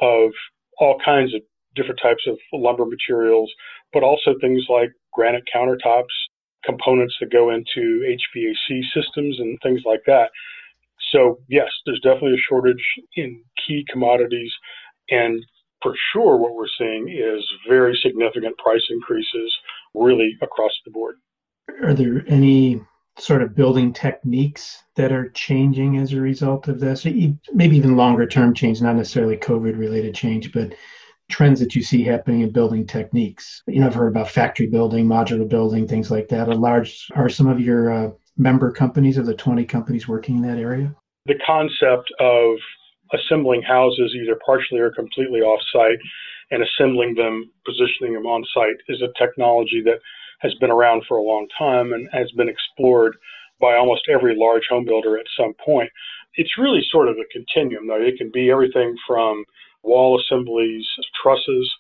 of 0.00 0.30
all 0.78 0.99
kinds 1.04 1.35
of 1.35 1.42
different 1.76 2.00
types 2.02 2.25
of 2.26 2.37
lumber 2.52 2.87
materials, 2.87 3.50
but 3.92 4.02
also 4.02 4.35
things 4.40 4.64
like 4.68 4.90
granite 5.12 5.44
countertops, 5.54 6.14
components 6.64 7.14
that 7.20 7.32
go 7.32 7.50
into 7.50 8.04
HVAC 8.37 8.82
systems, 8.94 9.38
and 9.38 9.59
things 9.62 9.82
like 9.85 10.02
that. 10.06 10.30
So, 11.12 11.38
yes, 11.49 11.68
there's 11.87 12.00
definitely 12.00 12.35
a 12.35 12.47
shortage 12.49 12.85
in 13.16 13.42
key 13.66 13.85
commodities. 13.90 14.52
And 15.11 15.44
for 15.82 15.94
sure, 16.12 16.37
what 16.37 16.54
we're 16.54 16.66
seeing 16.78 17.08
is 17.08 17.44
very 17.68 17.99
significant 18.02 18.56
price 18.58 18.84
increases 18.90 19.56
really 19.94 20.37
across 20.42 20.72
the 20.84 20.90
board. 20.90 21.16
Are 21.82 21.94
there 21.94 22.25
any 22.28 22.80
sort 23.18 23.42
of 23.42 23.54
building 23.54 23.92
techniques 23.92 24.82
that 24.96 25.12
are 25.12 25.30
changing 25.30 25.99
as 25.99 26.12
a 26.12 26.20
result 26.20 26.68
of 26.68 26.80
this? 26.80 27.04
Maybe 27.04 27.76
even 27.76 27.96
longer 27.96 28.26
term 28.26 28.54
change, 28.54 28.82
not 28.82 28.96
necessarily 28.96 29.37
COVID 29.37 29.78
related 29.78 30.14
change, 30.14 30.52
but 30.52 30.75
trends 31.30 31.60
that 31.60 31.75
you 31.75 31.82
see 31.82 32.02
happening 32.02 32.40
in 32.40 32.50
building 32.50 32.87
techniques. 32.87 33.62
You 33.66 33.80
know, 33.80 33.87
I've 33.87 33.94
heard 33.94 34.08
about 34.08 34.28
factory 34.28 34.66
building, 34.66 35.06
modular 35.06 35.49
building, 35.49 35.87
things 35.87 36.10
like 36.10 36.28
that. 36.28 36.49
Are 36.49 36.54
large 36.54 37.08
are 37.14 37.28
some 37.28 37.46
of 37.46 37.60
your 37.60 37.92
uh, 37.92 38.10
member 38.37 38.72
companies 38.72 39.16
of 39.16 39.26
the 39.26 39.34
20 39.34 39.64
companies 39.64 40.08
working 40.08 40.37
in 40.37 40.42
that 40.42 40.58
area? 40.58 40.94
The 41.26 41.38
concept 41.46 42.12
of 42.18 42.56
assembling 43.12 43.62
houses 43.62 44.14
either 44.14 44.38
partially 44.45 44.79
or 44.81 44.90
completely 44.90 45.40
off-site 45.40 45.99
and 46.50 46.62
assembling 46.62 47.14
them, 47.14 47.50
positioning 47.64 48.14
them 48.14 48.26
on 48.26 48.45
site 48.55 48.76
is 48.88 49.02
a 49.02 49.12
technology 49.19 49.83
that 49.85 50.00
has 50.40 50.55
been 50.55 50.71
around 50.71 51.02
for 51.07 51.17
a 51.17 51.23
long 51.23 51.47
time 51.59 51.93
and 51.93 52.09
has 52.12 52.31
been 52.33 52.49
explored 52.49 53.17
by 53.61 53.76
almost 53.76 54.09
every 54.09 54.35
large 54.37 54.67
home 54.71 54.85
builder 54.85 55.19
at 55.19 55.26
some 55.37 55.52
point. 55.64 55.90
It's 56.35 56.59
really 56.59 56.83
sort 56.90 57.09
of 57.09 57.17
a 57.17 57.29
continuum, 57.33 57.87
though. 57.87 58.00
It 58.00 58.17
can 58.17 58.31
be 58.33 58.50
everything 58.50 58.97
from 59.07 59.45
wall 59.83 60.21
assemblies, 60.21 60.87
trusses, 61.23 61.71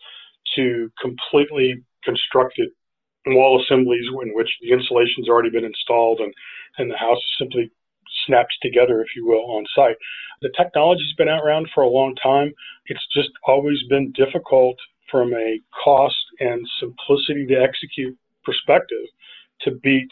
to 0.56 0.90
completely 1.00 1.82
constructed 2.04 2.68
wall 3.26 3.62
assemblies 3.62 4.06
in 4.22 4.34
which 4.34 4.50
the 4.62 4.72
insulation's 4.72 5.28
already 5.28 5.50
been 5.50 5.64
installed 5.64 6.20
and, 6.20 6.32
and 6.78 6.90
the 6.90 6.96
house 6.96 7.18
is 7.18 7.36
simply 7.38 7.70
snaps 8.30 8.56
together, 8.62 9.00
if 9.00 9.08
you 9.16 9.26
will, 9.26 9.44
on 9.56 9.64
site. 9.74 9.96
The 10.42 10.52
technology's 10.56 11.14
been 11.18 11.28
around 11.28 11.68
for 11.74 11.82
a 11.82 11.88
long 11.88 12.14
time. 12.22 12.52
It's 12.86 13.06
just 13.14 13.30
always 13.46 13.82
been 13.88 14.12
difficult 14.12 14.76
from 15.10 15.34
a 15.34 15.60
cost 15.84 16.14
and 16.38 16.66
simplicity 16.78 17.46
to 17.46 17.60
execute 17.60 18.16
perspective 18.44 19.06
to 19.62 19.72
beat 19.82 20.08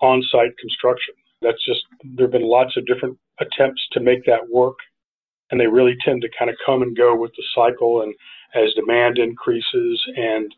on 0.00 0.22
site 0.30 0.56
construction. 0.58 1.14
That's 1.42 1.64
just, 1.64 1.82
there 2.02 2.26
have 2.26 2.32
been 2.32 2.42
lots 2.42 2.76
of 2.76 2.86
different 2.86 3.18
attempts 3.40 3.86
to 3.92 4.00
make 4.00 4.24
that 4.24 4.48
work, 4.50 4.78
and 5.50 5.60
they 5.60 5.66
really 5.66 5.96
tend 6.04 6.22
to 6.22 6.28
kind 6.36 6.50
of 6.50 6.56
come 6.64 6.82
and 6.82 6.96
go 6.96 7.14
with 7.14 7.32
the 7.36 7.44
cycle. 7.54 8.02
And 8.02 8.14
as 8.54 8.72
demand 8.74 9.18
increases 9.18 10.02
and 10.16 10.52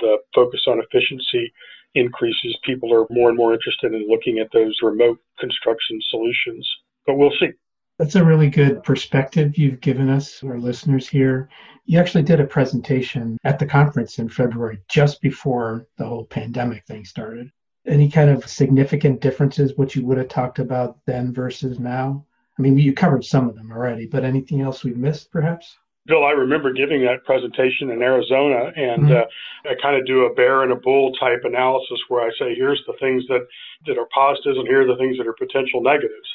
the 0.00 0.18
focus 0.34 0.62
on 0.66 0.80
efficiency 0.80 1.52
increases, 1.94 2.56
people 2.64 2.92
are 2.92 3.06
more 3.10 3.28
and 3.28 3.38
more 3.38 3.54
interested 3.54 3.94
in 3.94 4.08
looking 4.08 4.38
at 4.38 4.48
those 4.52 4.76
remote 4.82 5.18
construction 5.38 6.00
solutions. 6.10 6.68
But 7.06 7.16
we'll 7.16 7.32
see. 7.38 7.50
That's 7.98 8.16
a 8.16 8.24
really 8.24 8.50
good 8.50 8.82
perspective 8.82 9.56
you've 9.56 9.80
given 9.80 10.10
us, 10.10 10.42
our 10.42 10.58
listeners 10.58 11.08
here. 11.08 11.48
You 11.86 12.00
actually 12.00 12.24
did 12.24 12.40
a 12.40 12.46
presentation 12.46 13.38
at 13.44 13.58
the 13.58 13.66
conference 13.66 14.18
in 14.18 14.28
February, 14.28 14.80
just 14.88 15.20
before 15.20 15.86
the 15.96 16.04
whole 16.04 16.24
pandemic 16.24 16.84
thing 16.86 17.04
started. 17.04 17.50
Any 17.86 18.10
kind 18.10 18.30
of 18.30 18.48
significant 18.48 19.20
differences, 19.20 19.76
what 19.76 19.94
you 19.94 20.04
would 20.06 20.18
have 20.18 20.28
talked 20.28 20.58
about 20.58 20.98
then 21.06 21.32
versus 21.32 21.78
now? 21.78 22.26
I 22.58 22.62
mean, 22.62 22.78
you 22.78 22.94
covered 22.94 23.24
some 23.24 23.48
of 23.48 23.54
them 23.54 23.70
already, 23.70 24.06
but 24.06 24.24
anything 24.24 24.60
else 24.60 24.82
we've 24.82 24.96
missed 24.96 25.30
perhaps? 25.30 25.76
Bill, 26.06 26.24
I 26.24 26.32
remember 26.32 26.72
giving 26.72 27.02
that 27.04 27.24
presentation 27.24 27.90
in 27.90 28.02
Arizona, 28.02 28.72
and 28.76 29.04
mm-hmm. 29.04 29.12
uh, 29.12 29.70
I 29.70 29.74
kind 29.80 29.96
of 29.96 30.06
do 30.06 30.26
a 30.26 30.34
bear 30.34 30.62
and 30.62 30.72
a 30.72 30.76
bull 30.76 31.12
type 31.14 31.40
analysis 31.44 31.98
where 32.08 32.20
I 32.20 32.30
say, 32.38 32.54
here's 32.54 32.82
the 32.86 32.92
things 33.00 33.24
that, 33.28 33.46
that 33.86 33.96
are 33.96 34.08
positives, 34.14 34.58
and 34.58 34.68
here 34.68 34.82
are 34.82 34.86
the 34.86 35.00
things 35.00 35.16
that 35.16 35.26
are 35.26 35.32
potential 35.32 35.80
negatives. 35.80 36.28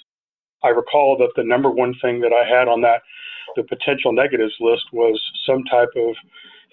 I 0.63 0.69
recall 0.69 1.17
that 1.19 1.31
the 1.35 1.43
number 1.43 1.69
one 1.69 1.93
thing 2.01 2.19
that 2.21 2.33
I 2.33 2.49
had 2.49 2.67
on 2.67 2.81
that, 2.81 3.01
the 3.55 3.63
potential 3.63 4.11
negatives 4.11 4.55
list, 4.59 4.85
was 4.91 5.21
some 5.45 5.63
type 5.65 5.93
of 5.95 6.15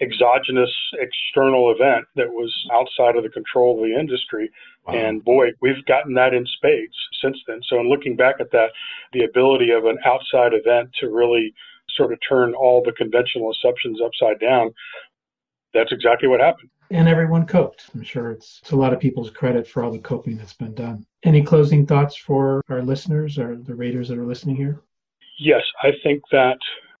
exogenous 0.01 0.73
external 0.99 1.71
event 1.71 2.05
that 2.15 2.29
was 2.29 2.53
outside 2.73 3.15
of 3.15 3.23
the 3.23 3.29
control 3.29 3.77
of 3.77 3.89
the 3.89 3.97
industry. 3.97 4.49
Wow. 4.87 4.93
And 4.95 5.23
boy, 5.23 5.49
we've 5.61 5.85
gotten 5.85 6.13
that 6.15 6.33
in 6.33 6.45
spades 6.45 6.95
since 7.21 7.37
then. 7.47 7.61
So, 7.67 7.79
in 7.79 7.89
looking 7.89 8.15
back 8.15 8.35
at 8.39 8.51
that, 8.51 8.71
the 9.13 9.23
ability 9.23 9.71
of 9.71 9.85
an 9.85 9.97
outside 10.05 10.53
event 10.53 10.91
to 10.99 11.09
really 11.09 11.53
sort 11.95 12.13
of 12.13 12.19
turn 12.27 12.53
all 12.53 12.81
the 12.83 12.93
conventional 12.93 13.51
assumptions 13.51 13.99
upside 14.03 14.39
down, 14.39 14.71
that's 15.73 15.91
exactly 15.91 16.27
what 16.27 16.39
happened. 16.39 16.69
And 16.89 17.07
everyone 17.09 17.45
coped. 17.45 17.89
I'm 17.93 18.03
sure 18.03 18.31
it's, 18.31 18.59
it's 18.61 18.71
a 18.71 18.75
lot 18.75 18.93
of 18.93 18.99
people's 18.99 19.29
credit 19.29 19.67
for 19.67 19.83
all 19.83 19.91
the 19.91 19.99
coping 19.99 20.37
that's 20.37 20.53
been 20.53 20.73
done. 20.73 21.05
Any 21.23 21.43
closing 21.43 21.85
thoughts 21.85 22.15
for 22.15 22.61
our 22.69 22.81
listeners 22.81 23.37
or 23.37 23.57
the 23.57 23.75
readers 23.75 24.07
that 24.07 24.17
are 24.17 24.25
listening 24.25 24.55
here? 24.55 24.81
Yes, 25.37 25.63
I 25.83 25.89
think 26.03 26.21
that 26.31 26.57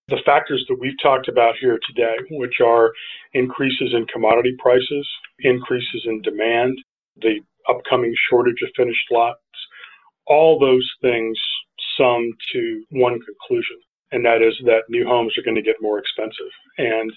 the 0.09 0.19
factors 0.25 0.65
that 0.67 0.77
we've 0.79 0.99
talked 1.01 1.27
about 1.27 1.55
here 1.59 1.79
today, 1.87 2.15
which 2.31 2.59
are 2.63 2.91
increases 3.33 3.93
in 3.93 4.05
commodity 4.07 4.55
prices, 4.59 5.07
increases 5.39 6.03
in 6.05 6.21
demand, 6.21 6.77
the 7.21 7.39
upcoming 7.69 8.13
shortage 8.29 8.61
of 8.63 8.69
finished 8.75 9.07
lots, 9.09 9.39
all 10.27 10.59
those 10.59 10.89
things 11.01 11.37
sum 11.97 12.29
to 12.53 12.83
one 12.91 13.19
conclusion 13.21 13.77
and 14.11 14.23
that 14.25 14.41
is 14.41 14.55
that 14.65 14.89
new 14.89 15.05
homes 15.05 15.33
are 15.37 15.43
going 15.43 15.55
to 15.55 15.61
get 15.61 15.81
more 15.81 15.99
expensive. 15.99 16.51
And 16.77 17.11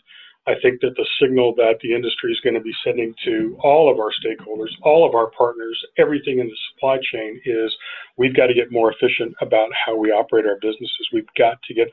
I 0.46 0.54
think 0.62 0.80
that 0.80 0.94
the 0.96 1.06
signal 1.20 1.54
that 1.56 1.78
the 1.82 1.94
industry 1.94 2.32
is 2.32 2.40
going 2.40 2.54
to 2.54 2.60
be 2.60 2.72
sending 2.82 3.14
to 3.24 3.56
all 3.62 3.90
of 3.90 3.98
our 3.98 4.10
stakeholders, 4.10 4.70
all 4.82 5.06
of 5.06 5.14
our 5.14 5.30
partners, 5.30 5.78
everything 5.98 6.38
in 6.38 6.46
the 6.46 6.56
supply 6.72 6.96
chain 7.12 7.40
is 7.44 7.74
we've 8.16 8.34
got 8.34 8.46
to 8.46 8.54
get 8.54 8.72
more 8.72 8.92
efficient 8.92 9.34
about 9.40 9.68
how 9.86 9.96
we 9.96 10.10
operate 10.10 10.46
our 10.46 10.56
businesses. 10.60 11.08
We've 11.12 11.28
got 11.36 11.62
to 11.62 11.74
get 11.74 11.88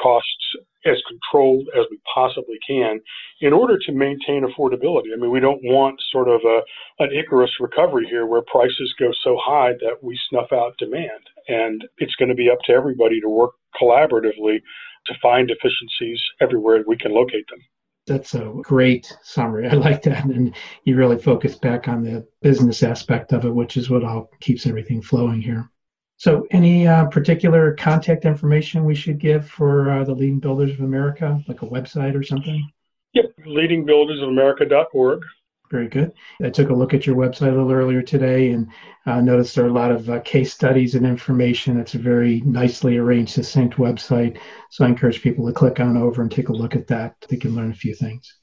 costs 0.00 0.56
as 0.86 0.96
controlled 1.08 1.68
as 1.76 1.86
we 1.90 1.98
possibly 2.14 2.58
can 2.66 3.00
in 3.40 3.52
order 3.52 3.78
to 3.78 3.92
maintain 3.92 4.44
affordability. 4.44 5.12
I 5.12 5.16
mean, 5.16 5.30
we 5.30 5.40
don't 5.40 5.62
want 5.62 6.00
sort 6.10 6.28
of 6.28 6.40
a, 6.44 6.60
an 7.02 7.10
Icarus 7.12 7.50
recovery 7.60 8.06
here 8.08 8.26
where 8.26 8.42
prices 8.42 8.94
go 8.98 9.10
so 9.22 9.38
high 9.42 9.72
that 9.80 10.02
we 10.02 10.18
snuff 10.28 10.52
out 10.52 10.76
demand. 10.78 11.10
And 11.48 11.84
it's 11.98 12.14
going 12.16 12.28
to 12.28 12.34
be 12.34 12.50
up 12.50 12.58
to 12.66 12.72
everybody 12.72 13.20
to 13.20 13.28
work 13.28 13.52
collaboratively 13.80 14.60
to 15.06 15.14
find 15.22 15.50
efficiencies 15.50 16.20
everywhere 16.40 16.82
we 16.86 16.96
can 16.96 17.12
locate 17.12 17.46
them. 17.48 17.60
That's 18.06 18.34
a 18.34 18.52
great 18.62 19.16
summary. 19.22 19.68
I 19.70 19.74
like 19.74 20.02
that. 20.02 20.24
And 20.24 20.54
you 20.84 20.96
really 20.96 21.18
focus 21.18 21.56
back 21.56 21.88
on 21.88 22.02
the 22.02 22.26
business 22.42 22.82
aspect 22.82 23.32
of 23.32 23.44
it, 23.44 23.54
which 23.54 23.76
is 23.76 23.88
what 23.88 24.04
all 24.04 24.30
keeps 24.40 24.66
everything 24.66 25.00
flowing 25.00 25.40
here. 25.40 25.70
So, 26.16 26.46
any 26.52 26.86
uh, 26.86 27.06
particular 27.06 27.74
contact 27.74 28.24
information 28.24 28.84
we 28.84 28.94
should 28.94 29.18
give 29.18 29.48
for 29.48 29.90
uh, 29.90 30.04
the 30.04 30.14
Leading 30.14 30.38
Builders 30.38 30.72
of 30.72 30.80
America, 30.80 31.40
like 31.48 31.62
a 31.62 31.66
website 31.66 32.18
or 32.18 32.22
something? 32.22 32.70
Yep, 33.14 33.32
leadingbuildersofamerica.org. 33.46 35.22
Very 35.70 35.88
good. 35.88 36.12
I 36.42 36.50
took 36.50 36.70
a 36.70 36.74
look 36.74 36.94
at 36.94 37.06
your 37.06 37.16
website 37.16 37.48
a 37.48 37.56
little 37.56 37.72
earlier 37.72 38.02
today 38.02 38.50
and 38.50 38.68
uh, 39.06 39.20
noticed 39.20 39.54
there 39.54 39.64
are 39.64 39.68
a 39.68 39.72
lot 39.72 39.90
of 39.90 40.08
uh, 40.08 40.20
case 40.20 40.52
studies 40.52 40.94
and 40.94 41.06
information. 41.06 41.80
It's 41.80 41.94
a 41.94 41.98
very 41.98 42.42
nicely 42.42 42.96
arranged, 42.96 43.32
succinct 43.32 43.76
website. 43.76 44.38
So 44.70 44.84
I 44.84 44.88
encourage 44.88 45.22
people 45.22 45.46
to 45.46 45.52
click 45.52 45.80
on 45.80 45.96
over 45.96 46.22
and 46.22 46.30
take 46.30 46.48
a 46.48 46.52
look 46.52 46.76
at 46.76 46.86
that. 46.88 47.16
They 47.28 47.38
can 47.38 47.56
learn 47.56 47.70
a 47.70 47.74
few 47.74 47.94
things. 47.94 48.36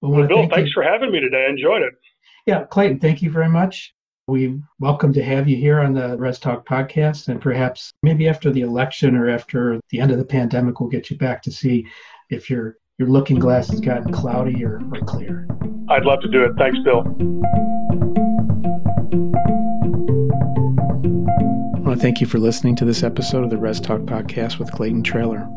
Well, 0.00 0.26
Bill, 0.26 0.48
thanks 0.48 0.70
you. 0.70 0.74
for 0.74 0.84
having 0.84 1.10
me 1.10 1.20
today. 1.20 1.46
I 1.46 1.50
enjoyed 1.50 1.82
it. 1.82 1.94
Yeah, 2.46 2.64
Clayton, 2.64 3.00
thank 3.00 3.20
you 3.20 3.30
very 3.30 3.48
much. 3.48 3.94
We 4.28 4.60
welcome 4.78 5.14
to 5.14 5.22
have 5.22 5.48
you 5.48 5.56
here 5.56 5.80
on 5.80 5.94
the 5.94 6.18
Res 6.18 6.38
Talk 6.38 6.68
podcast, 6.68 7.28
and 7.28 7.40
perhaps 7.40 7.94
maybe 8.02 8.28
after 8.28 8.50
the 8.50 8.60
election 8.60 9.16
or 9.16 9.30
after 9.30 9.80
the 9.88 10.00
end 10.00 10.10
of 10.10 10.18
the 10.18 10.24
pandemic, 10.26 10.80
we'll 10.80 10.90
get 10.90 11.08
you 11.08 11.16
back 11.16 11.40
to 11.44 11.50
see 11.50 11.86
if 12.28 12.50
your 12.50 12.76
your 12.98 13.08
looking 13.08 13.38
glass 13.38 13.70
has 13.70 13.80
gotten 13.80 14.12
cloudy 14.12 14.62
or, 14.62 14.82
or 14.92 15.00
clear. 15.06 15.48
I'd 15.88 16.04
love 16.04 16.20
to 16.20 16.28
do 16.28 16.44
it. 16.44 16.52
Thanks, 16.58 16.78
Bill. 16.84 16.98
I 21.74 21.80
want 21.80 21.96
to 21.96 22.02
thank 22.02 22.20
you 22.20 22.26
for 22.26 22.38
listening 22.38 22.76
to 22.76 22.84
this 22.84 23.02
episode 23.02 23.44
of 23.44 23.50
the 23.50 23.56
Res 23.56 23.80
Talk 23.80 24.02
podcast 24.02 24.58
with 24.58 24.70
Clayton 24.72 25.04
Traylor. 25.04 25.48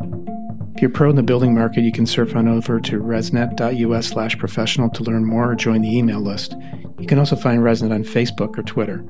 If 0.76 0.82
you're 0.82 0.92
pro 0.92 1.10
in 1.10 1.18
the 1.18 1.24
building 1.24 1.54
market, 1.54 1.82
you 1.82 1.92
can 1.92 2.06
surf 2.06 2.38
on 2.38 2.48
over 2.48 2.80
to 2.80 3.02
resnet.us 3.02 4.08
slash 4.08 4.38
professional 4.38 4.90
to 4.92 5.04
learn 5.04 5.26
more 5.26 5.52
or 5.52 5.56
join 5.56 5.82
the 5.82 5.94
email 5.94 6.22
list. 6.22 6.56
You 7.02 7.08
can 7.08 7.18
also 7.18 7.36
find 7.36 7.62
Resnet 7.62 7.92
on 7.92 8.04
Facebook 8.04 8.58
or 8.60 8.64
Twitter. 8.64 9.04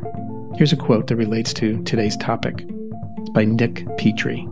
Here's 0.55 0.71
a 0.71 0.77
quote 0.77 1.07
that 1.07 1.17
relates 1.17 1.53
to 1.55 1.83
today's 1.83 2.15
topic. 2.15 2.65
It's 3.17 3.29
by 3.31 3.43
Nick 3.43 3.85
Petrie. 3.97 4.47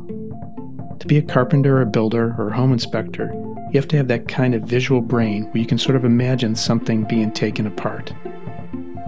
To 0.99 1.07
be 1.07 1.17
a 1.17 1.21
carpenter, 1.21 1.81
a 1.81 1.85
builder, 1.85 2.35
or 2.37 2.49
a 2.49 2.55
home 2.55 2.73
inspector, 2.73 3.31
you 3.71 3.79
have 3.79 3.87
to 3.87 3.97
have 3.97 4.09
that 4.09 4.27
kind 4.27 4.53
of 4.53 4.63
visual 4.63 4.99
brain 4.99 5.45
where 5.45 5.61
you 5.61 5.65
can 5.65 5.77
sort 5.77 5.95
of 5.95 6.03
imagine 6.03 6.53
something 6.53 7.05
being 7.05 7.31
taken 7.31 7.65
apart. 7.65 8.13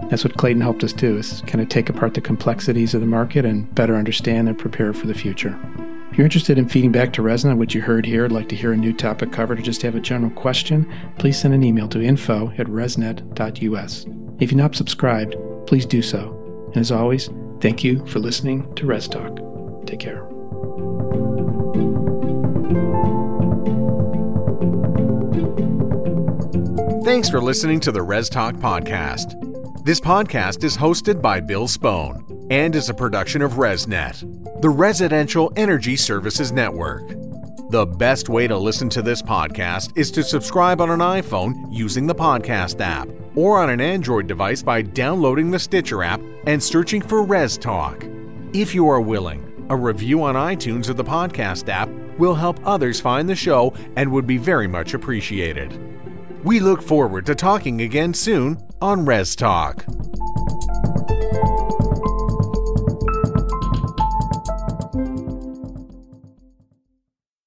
That's 0.08 0.24
what 0.24 0.38
Clayton 0.38 0.62
helped 0.62 0.82
us 0.82 0.94
do, 0.94 1.18
is 1.18 1.42
kind 1.46 1.60
of 1.60 1.68
take 1.68 1.90
apart 1.90 2.14
the 2.14 2.22
complexities 2.22 2.94
of 2.94 3.02
the 3.02 3.06
market 3.06 3.44
and 3.44 3.72
better 3.74 3.96
understand 3.96 4.48
and 4.48 4.58
prepare 4.58 4.94
for 4.94 5.06
the 5.06 5.14
future. 5.14 5.58
If 6.10 6.16
you're 6.16 6.24
interested 6.24 6.56
in 6.58 6.68
feeding 6.68 6.92
back 6.92 7.12
to 7.14 7.22
Resnet 7.22 7.58
what 7.58 7.74
you 7.74 7.82
heard 7.82 8.06
here, 8.06 8.28
like 8.28 8.48
to 8.48 8.56
hear 8.56 8.72
a 8.72 8.76
new 8.76 8.94
topic 8.94 9.30
covered, 9.30 9.58
or 9.58 9.62
just 9.62 9.82
have 9.82 9.94
a 9.94 10.00
general 10.00 10.30
question, 10.30 10.90
please 11.18 11.38
send 11.38 11.52
an 11.52 11.62
email 11.62 11.88
to 11.88 12.02
info 12.02 12.50
at 12.56 12.66
resnet.us. 12.66 14.06
If 14.40 14.50
you're 14.50 14.60
not 14.60 14.74
subscribed, 14.74 15.36
please 15.66 15.86
do 15.86 16.02
so. 16.02 16.38
And 16.68 16.78
as 16.78 16.90
always, 16.90 17.30
thank 17.60 17.84
you 17.84 18.04
for 18.06 18.18
listening 18.18 18.74
to 18.74 18.86
Res 18.86 19.08
Talk. 19.08 19.38
Take 19.86 20.00
care. 20.00 20.26
Thanks 27.04 27.28
for 27.28 27.40
listening 27.40 27.80
to 27.80 27.92
the 27.92 28.02
Res 28.02 28.28
Talk 28.28 28.54
podcast. 28.54 29.38
This 29.84 30.00
podcast 30.00 30.64
is 30.64 30.76
hosted 30.76 31.20
by 31.20 31.40
Bill 31.40 31.66
Spohn 31.66 32.46
and 32.50 32.74
is 32.74 32.88
a 32.88 32.94
production 32.94 33.42
of 33.42 33.52
ResNet, 33.52 34.60
the 34.62 34.70
Residential 34.70 35.52
Energy 35.56 35.96
Services 35.96 36.52
Network. 36.52 37.21
The 37.72 37.86
best 37.86 38.28
way 38.28 38.46
to 38.48 38.58
listen 38.58 38.90
to 38.90 39.00
this 39.00 39.22
podcast 39.22 39.96
is 39.96 40.10
to 40.10 40.22
subscribe 40.22 40.82
on 40.82 40.90
an 40.90 41.00
iPhone 41.00 41.68
using 41.70 42.06
the 42.06 42.14
podcast 42.14 42.82
app 42.82 43.08
or 43.34 43.62
on 43.62 43.70
an 43.70 43.80
Android 43.80 44.26
device 44.26 44.62
by 44.62 44.82
downloading 44.82 45.50
the 45.50 45.58
Stitcher 45.58 46.02
app 46.02 46.20
and 46.46 46.62
searching 46.62 47.00
for 47.00 47.22
Res 47.22 47.56
Talk. 47.56 48.04
If 48.52 48.74
you 48.74 48.90
are 48.90 49.00
willing, 49.00 49.66
a 49.70 49.76
review 49.76 50.22
on 50.22 50.34
iTunes 50.34 50.90
or 50.90 50.92
the 50.92 51.02
podcast 51.02 51.70
app 51.70 51.88
will 52.18 52.34
help 52.34 52.60
others 52.62 53.00
find 53.00 53.26
the 53.26 53.34
show 53.34 53.72
and 53.96 54.12
would 54.12 54.26
be 54.26 54.36
very 54.36 54.66
much 54.66 54.92
appreciated. 54.92 55.72
We 56.44 56.60
look 56.60 56.82
forward 56.82 57.24
to 57.24 57.34
talking 57.34 57.80
again 57.80 58.12
soon 58.12 58.58
on 58.82 59.06
Res 59.06 59.34
Talk. 59.34 59.86